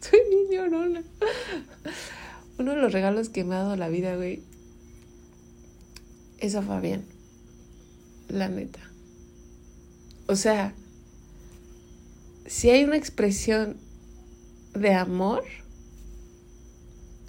Soy 0.00 0.20
llorona. 0.50 1.02
Uno 2.58 2.74
de 2.74 2.80
los 2.80 2.92
regalos 2.92 3.28
que 3.28 3.44
me 3.44 3.54
ha 3.54 3.58
dado 3.58 3.76
la 3.76 3.88
vida, 3.88 4.16
güey, 4.16 4.42
es 6.38 6.54
a 6.54 6.62
Fabián. 6.62 7.04
La 8.28 8.48
neta. 8.48 8.80
O 10.26 10.36
sea, 10.36 10.74
si 12.46 12.70
hay 12.70 12.84
una 12.84 12.96
expresión 12.96 13.76
de 14.74 14.94
amor, 14.94 15.44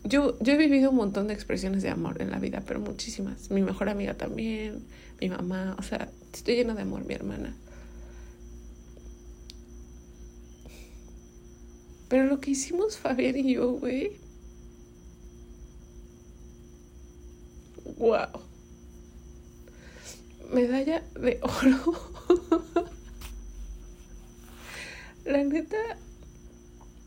yo, 0.04 0.40
yo 0.40 0.54
he 0.54 0.58
vivido 0.58 0.92
un 0.92 0.96
montón 0.96 1.28
de 1.28 1.34
expresiones 1.34 1.84
de 1.84 1.90
amor 1.90 2.22
en 2.22 2.32
la 2.32 2.40
vida, 2.40 2.64
pero 2.66 2.80
muchísimas. 2.80 3.52
Mi 3.52 3.62
mejor 3.62 3.90
amiga 3.90 4.14
también, 4.14 4.86
mi 5.20 5.30
mamá, 5.30 5.76
o 5.78 5.84
sea, 5.84 6.10
estoy 6.34 6.56
llena 6.56 6.74
de 6.74 6.84
amor, 6.84 7.06
mi 7.06 7.14
hermana. 7.14 7.56
Pero 12.10 12.26
lo 12.26 12.40
que 12.40 12.52
hicimos 12.52 12.98
Fabián 12.98 13.38
y 13.38 13.54
yo, 13.54 13.72
güey. 13.74 14.12
Wow. 17.98 18.42
Medalla 20.54 21.04
de 21.20 21.40
oro. 21.42 22.12
La 25.26 25.44
neta, 25.44 25.78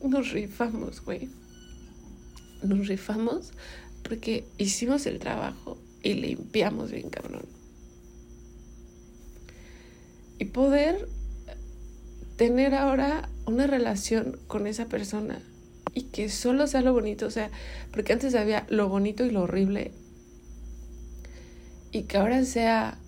nos 0.03 0.31
rifamos, 0.31 1.03
güey 1.03 1.31
nos 2.63 2.89
rifamos 2.89 3.53
porque 4.03 4.45
hicimos 4.59 5.07
el 5.07 5.19
trabajo 5.19 5.79
y 6.03 6.15
limpiamos 6.15 6.91
bien 6.91 7.11
cabrón. 7.11 7.47
Y 10.39 10.47
poder 10.47 11.07
tener 12.37 12.75
ahora 12.75 13.29
una 13.53 13.67
relación 13.67 14.39
con 14.47 14.67
esa 14.67 14.87
persona 14.87 15.41
y 15.95 16.03
que 16.05 16.29
solo 16.29 16.67
sea 16.67 16.83
lo 16.83 16.93
bonito, 16.93 17.27
o 17.27 17.31
sea, 17.31 17.51
porque 17.93 18.13
antes 18.13 18.35
había 18.35 18.67
lo 18.71 18.89
bonito 18.89 19.25
y 19.25 19.31
lo 19.31 19.43
horrible 19.43 19.93
y 21.93 22.03
que 22.03 22.19
ahora 22.19 22.45
sea 22.45 22.99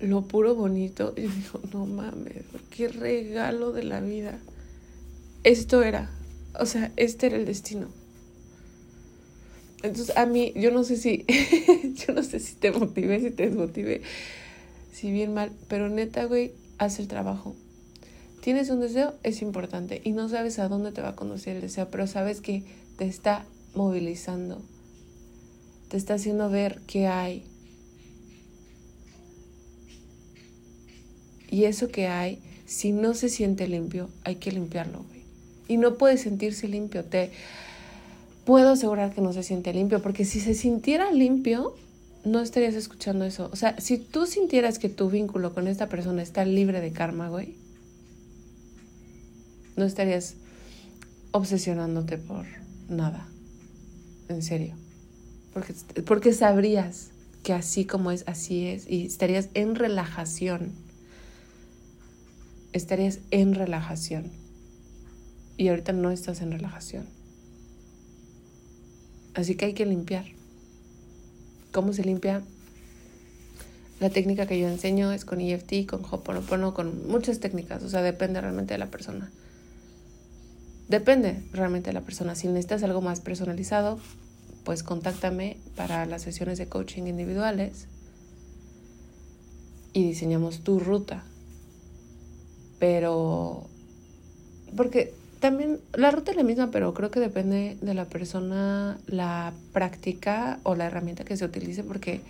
lo 0.00 0.22
puro 0.22 0.54
bonito. 0.54 1.14
Y 1.16 1.20
digo, 1.28 1.60
no 1.72 1.86
mames, 1.86 2.44
qué 2.70 2.88
regalo 2.88 3.72
de 3.72 3.84
la 3.84 4.00
vida. 4.00 4.38
Esto 5.42 5.82
era 5.82 6.10
o 6.58 6.66
sea, 6.66 6.92
este 6.96 7.26
era 7.26 7.36
el 7.36 7.46
destino. 7.46 7.88
Entonces, 9.82 10.16
a 10.16 10.24
mí, 10.26 10.52
yo 10.56 10.70
no 10.70 10.84
sé 10.84 10.96
si, 10.96 11.24
yo 12.06 12.14
no 12.14 12.22
sé 12.22 12.40
si 12.40 12.54
te 12.54 12.70
motivé, 12.70 13.20
si 13.20 13.30
te 13.30 13.48
desmotivé, 13.48 14.02
si 14.92 15.10
bien 15.10 15.34
mal, 15.34 15.52
pero 15.68 15.88
neta, 15.88 16.24
güey, 16.24 16.52
haz 16.78 16.98
el 17.00 17.08
trabajo. 17.08 17.54
Tienes 18.44 18.68
un 18.68 18.80
deseo, 18.80 19.14
es 19.22 19.40
importante, 19.40 20.02
y 20.04 20.12
no 20.12 20.28
sabes 20.28 20.58
a 20.58 20.68
dónde 20.68 20.92
te 20.92 21.00
va 21.00 21.08
a 21.08 21.16
conducir 21.16 21.54
el 21.54 21.62
deseo, 21.62 21.88
pero 21.90 22.06
sabes 22.06 22.42
que 22.42 22.62
te 22.98 23.06
está 23.06 23.46
movilizando, 23.74 24.60
te 25.88 25.96
está 25.96 26.12
haciendo 26.12 26.50
ver 26.50 26.82
qué 26.86 27.06
hay. 27.06 27.42
Y 31.48 31.64
eso 31.64 31.88
que 31.88 32.06
hay, 32.06 32.38
si 32.66 32.92
no 32.92 33.14
se 33.14 33.30
siente 33.30 33.66
limpio, 33.66 34.10
hay 34.24 34.36
que 34.36 34.52
limpiarlo 34.52 35.06
y 35.66 35.78
no 35.78 35.94
puede 35.94 36.18
sentirse 36.18 36.68
limpio. 36.68 37.02
Te 37.02 37.30
puedo 38.44 38.72
asegurar 38.72 39.14
que 39.14 39.22
no 39.22 39.32
se 39.32 39.42
siente 39.42 39.72
limpio, 39.72 40.02
porque 40.02 40.26
si 40.26 40.40
se 40.40 40.52
sintiera 40.52 41.10
limpio, 41.12 41.76
no 42.26 42.42
estarías 42.42 42.74
escuchando 42.74 43.24
eso. 43.24 43.48
O 43.54 43.56
sea, 43.56 43.80
si 43.80 43.96
tú 43.96 44.26
sintieras 44.26 44.78
que 44.78 44.90
tu 44.90 45.08
vínculo 45.08 45.54
con 45.54 45.66
esta 45.66 45.88
persona 45.88 46.20
está 46.20 46.44
libre 46.44 46.82
de 46.82 46.92
karma, 46.92 47.30
güey, 47.30 47.63
no 49.76 49.84
estarías 49.84 50.34
obsesionándote 51.32 52.18
por 52.18 52.46
nada. 52.88 53.26
En 54.28 54.42
serio. 54.42 54.74
Porque, 55.52 55.74
porque 56.02 56.32
sabrías 56.32 57.10
que 57.42 57.52
así 57.52 57.84
como 57.84 58.10
es, 58.10 58.24
así 58.26 58.66
es. 58.66 58.88
Y 58.88 59.06
estarías 59.06 59.48
en 59.54 59.74
relajación. 59.74 60.72
Estarías 62.72 63.20
en 63.30 63.54
relajación 63.54 64.30
y 65.56 65.68
ahorita 65.68 65.92
no 65.92 66.10
estás 66.10 66.40
en 66.40 66.52
relajación. 66.52 67.06
Así 69.34 69.54
que 69.56 69.66
hay 69.66 69.74
que 69.74 69.86
limpiar. 69.86 70.24
¿Cómo 71.72 71.92
se 71.92 72.04
limpia? 72.04 72.42
La 74.00 74.10
técnica 74.10 74.46
que 74.46 74.58
yo 74.58 74.68
enseño 74.68 75.12
es 75.12 75.24
con 75.24 75.40
EFT, 75.40 75.86
con 75.88 76.04
Hoponopono, 76.04 76.74
con 76.74 77.08
muchas 77.08 77.40
técnicas. 77.40 77.82
O 77.82 77.88
sea, 77.88 78.02
depende 78.02 78.40
realmente 78.40 78.74
de 78.74 78.78
la 78.78 78.90
persona. 78.90 79.30
Depende 80.88 81.42
realmente 81.52 81.90
de 81.90 81.94
la 81.94 82.02
persona. 82.02 82.34
Si 82.34 82.46
necesitas 82.46 82.82
algo 82.82 83.00
más 83.00 83.20
personalizado, 83.20 83.98
pues 84.64 84.82
contáctame 84.82 85.58
para 85.76 86.06
las 86.06 86.22
sesiones 86.22 86.58
de 86.58 86.68
coaching 86.68 87.04
individuales 87.04 87.86
y 89.92 90.04
diseñamos 90.04 90.60
tu 90.60 90.80
ruta. 90.80 91.24
Pero, 92.78 93.64
porque 94.76 95.14
también 95.40 95.80
la 95.94 96.10
ruta 96.10 96.32
es 96.32 96.36
la 96.36 96.42
misma, 96.42 96.70
pero 96.70 96.92
creo 96.92 97.10
que 97.10 97.20
depende 97.20 97.78
de 97.80 97.94
la 97.94 98.06
persona, 98.06 98.98
la 99.06 99.52
práctica 99.72 100.58
o 100.64 100.74
la 100.74 100.86
herramienta 100.86 101.24
que 101.24 101.36
se 101.36 101.44
utilice, 101.44 101.84
porque 101.84 102.20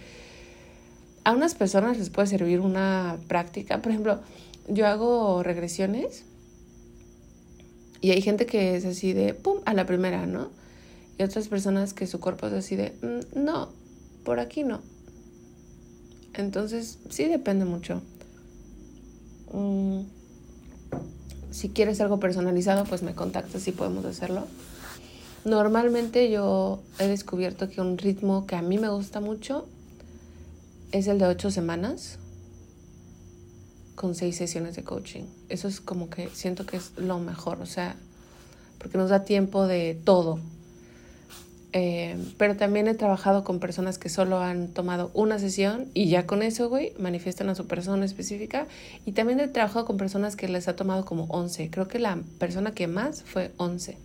a 1.25 1.33
unas 1.33 1.55
personas 1.55 1.99
les 1.99 2.11
puede 2.11 2.29
servir 2.29 2.61
una 2.61 3.17
práctica. 3.27 3.81
Por 3.81 3.90
ejemplo, 3.90 4.21
yo 4.69 4.87
hago 4.87 5.43
regresiones 5.43 6.25
y 8.05 8.11
hay 8.11 8.21
gente 8.21 8.45
que 8.45 8.77
es 8.77 8.85
así 8.85 9.14
de, 9.14 9.33
¡pum!, 9.33 9.61
a 9.64 9.73
la 9.73 9.87
primera, 9.87 10.27
¿no? 10.27 10.51
Y 11.17 11.23
otras 11.23 11.49
personas 11.49 11.95
que 11.95 12.07
su 12.07 12.21
cuerpo 12.21 12.47
es 12.49 12.53
así 12.53 12.77
de, 12.77 12.93
mm, 13.01 13.43
no, 13.43 13.71
por 14.25 14.40
aquí 14.40 14.62
no. 14.62 14.83
Entonces, 16.35 16.99
sí 17.09 17.25
depende 17.25 17.64
mucho. 17.64 18.03
Mm, 19.55 20.01
si 21.51 21.71
quieres 21.71 21.99
algo 22.03 22.21
personalizado, 22.21 22.85
pues 22.85 23.03
me 23.03 23.14
contactas 23.14 23.67
y 23.69 23.73
podemos 23.73 24.05
hacerlo. 24.05 24.49
Normalmente 25.47 26.31
yo 26.31 26.83
he 26.99 27.09
descubierto 27.09 27.71
que 27.71 27.81
un 27.81 27.97
ritmo 27.97 28.47
que 28.47 28.55
a 28.55 28.61
mí 28.61 28.77
me 28.77 28.90
gusta 28.90 29.21
mucho 29.21 29.67
es 30.93 31.07
el 31.07 31.19
de 31.19 31.25
ocho 31.25 31.51
semanas 31.51 32.19
con 33.94 34.14
seis 34.14 34.37
sesiones 34.37 34.76
de 34.76 34.85
coaching. 34.85 35.24
Eso 35.48 35.68
es 35.68 35.80
como 35.80 36.11
que 36.11 36.28
siento 36.30 36.66
que 36.66 36.76
es 36.76 36.92
lo 36.96 37.18
mejor, 37.18 37.61
o 37.61 37.66
sea, 37.66 37.96
porque 38.78 38.98
nos 38.98 39.11
da 39.11 39.24
tiempo 39.24 39.66
de 39.66 39.98
todo, 40.04 40.38
eh, 41.76 42.16
pero 42.38 42.57
también 42.57 42.87
he 42.87 42.94
trabajado 42.94 43.42
con 43.42 43.59
personas 43.59 43.98
que 43.98 44.09
solo 44.09 44.38
han 44.38 44.68
tomado 44.68 45.11
una 45.12 45.40
sesión 45.40 45.90
y 45.92 46.09
ya 46.09 46.24
con 46.24 46.44
eso, 46.44 46.68
güey, 46.68 46.92
manifiestan 47.00 47.48
a 47.48 47.57
su 47.57 47.66
persona 47.66 48.04
específica. 48.04 48.68
Y 49.04 49.11
también 49.11 49.40
he 49.40 49.48
trabajado 49.48 49.85
con 49.85 49.96
personas 49.96 50.37
que 50.37 50.46
les 50.46 50.68
ha 50.68 50.76
tomado 50.76 51.04
como 51.04 51.24
11. 51.24 51.70
Creo 51.70 51.88
que 51.88 51.98
la 51.98 52.20
persona 52.38 52.70
que 52.70 52.87
más 52.87 53.24
fue 53.24 53.50
11. 53.57 53.98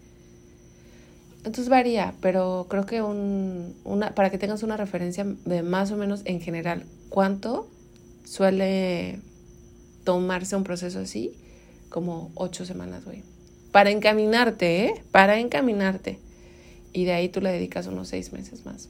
Entonces 1.46 1.70
varía, 1.70 2.16
pero 2.22 2.66
creo 2.70 2.88
que 2.88 3.04
un, 3.04 3.76
una, 3.84 4.16
para 4.16 4.32
que 4.32 4.40
tengas 4.40 4.64
una 4.64 4.76
referencia 4.76 5.28
de 5.46 5.62
más 5.62 5.92
o 5.92 5.96
menos 5.96 6.22
en 6.26 6.42
general 6.42 6.86
cuánto 7.10 7.68
suele 8.26 9.20
tomarse 10.10 10.56
un 10.56 10.64
proceso 10.64 11.00
así, 11.00 11.34
como 11.90 12.32
ocho 12.36 12.66
semanas, 12.66 13.06
güey. 13.06 13.24
Para 13.72 13.92
encaminarte, 13.92 14.86
¿eh? 14.86 15.04
Para 15.12 15.40
encaminarte 15.40 16.20
y 16.94 17.06
de 17.06 17.14
ahí 17.14 17.30
tú 17.30 17.42
le 17.42 17.52
dedicas 17.52 17.88
unos 17.88 18.08
seis 18.08 18.34
meses 18.34 18.66
más. 18.66 18.90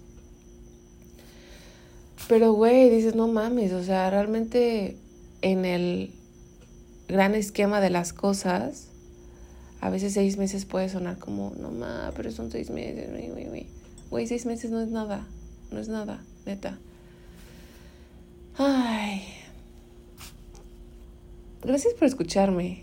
Pero, 2.27 2.53
güey, 2.53 2.89
dices, 2.89 3.15
no 3.15 3.27
mames, 3.27 3.73
o 3.73 3.83
sea, 3.83 4.09
realmente 4.09 4.95
en 5.41 5.65
el 5.65 6.11
gran 7.07 7.33
esquema 7.35 7.81
de 7.81 7.89
las 7.89 8.13
cosas, 8.13 8.85
A 9.81 9.89
veces 9.89 10.13
seis 10.13 10.37
meses 10.37 10.65
puede 10.65 10.89
sonar 10.89 11.19
como, 11.19 11.53
no 11.57 11.71
ma, 11.71 12.11
pero 12.13 12.31
son 12.31 12.51
seis 12.51 12.69
meses, 12.69 13.09
güey, 13.11 13.29
güey, 13.29 13.45
güey. 13.47 13.67
Güey, 14.09 14.27
seis 14.27 14.45
meses 14.45 14.71
no 14.71 14.81
es 14.81 14.89
nada, 14.89 15.25
no 15.71 15.79
es 15.79 15.87
nada, 15.87 16.21
neta. 16.45 16.77
Ay. 18.57 19.38
Gracias 21.69 21.93
por 21.93 22.07
escucharme. 22.07 22.81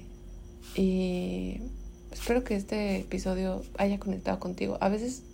Y 0.76 1.60
espero 2.12 2.44
que 2.44 2.54
este 2.54 2.98
episodio 2.98 3.64
haya 3.78 3.98
conectado 3.98 4.38
contigo. 4.38 4.78
A 4.80 4.88
veces 4.88 5.24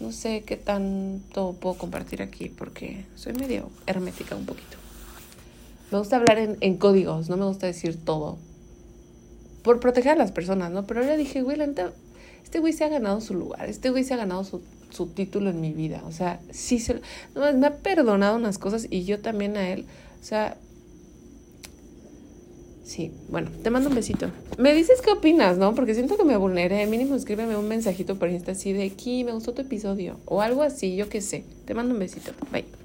no 0.00 0.10
sé 0.10 0.42
qué 0.44 0.56
tanto 0.56 1.52
puedo 1.60 1.78
compartir 1.78 2.22
aquí 2.22 2.48
porque 2.48 3.04
soy 3.14 3.34
medio 3.34 3.70
hermética 3.86 4.34
un 4.34 4.46
poquito. 4.46 4.78
Me 5.92 5.98
gusta 5.98 6.16
hablar 6.16 6.38
en, 6.38 6.56
en 6.60 6.76
códigos, 6.76 7.28
no 7.28 7.36
me 7.36 7.44
gusta 7.44 7.68
decir 7.68 8.04
todo 8.04 8.36
por 9.62 9.78
proteger 9.78 10.14
a 10.14 10.16
las 10.16 10.32
personas, 10.32 10.72
¿no? 10.72 10.84
Pero 10.84 11.02
ahora 11.02 11.16
dije, 11.16 11.42
güey, 11.42 11.60
este 12.42 12.58
güey 12.58 12.72
se 12.72 12.82
ha 12.82 12.88
ganado 12.88 13.20
su 13.20 13.34
lugar, 13.34 13.68
este 13.68 13.90
güey 13.90 14.02
se 14.02 14.14
ha 14.14 14.16
ganado 14.16 14.42
su, 14.42 14.60
su 14.90 15.06
título 15.06 15.50
en 15.50 15.60
mi 15.60 15.72
vida, 15.72 16.02
o 16.04 16.10
sea, 16.10 16.40
sí 16.50 16.80
se, 16.80 17.00
no, 17.36 17.52
me 17.52 17.68
ha 17.68 17.76
perdonado 17.76 18.34
unas 18.34 18.58
cosas 18.58 18.88
y 18.90 19.04
yo 19.04 19.20
también 19.20 19.56
a 19.56 19.68
él, 19.68 19.86
o 20.20 20.24
sea, 20.24 20.56
sí, 22.92 23.10
bueno, 23.28 23.50
te 23.62 23.70
mando 23.70 23.88
un 23.88 23.94
besito. 23.94 24.30
Me 24.58 24.74
dices 24.74 25.00
qué 25.02 25.10
opinas, 25.10 25.56
¿no? 25.56 25.74
Porque 25.74 25.94
siento 25.94 26.16
que 26.16 26.24
me 26.24 26.36
vulneré, 26.36 26.86
mínimo 26.86 27.14
escríbeme 27.16 27.56
un 27.56 27.66
mensajito 27.66 28.16
por 28.16 28.28
Insta 28.28 28.52
así 28.52 28.72
de 28.72 28.84
aquí, 28.84 29.24
me 29.24 29.32
gustó 29.32 29.54
tu 29.54 29.62
episodio, 29.62 30.18
o 30.26 30.42
algo 30.42 30.62
así, 30.62 30.94
yo 30.94 31.08
qué 31.08 31.20
sé, 31.20 31.44
te 31.64 31.74
mando 31.74 31.94
un 31.94 32.00
besito, 32.00 32.32
bye. 32.52 32.81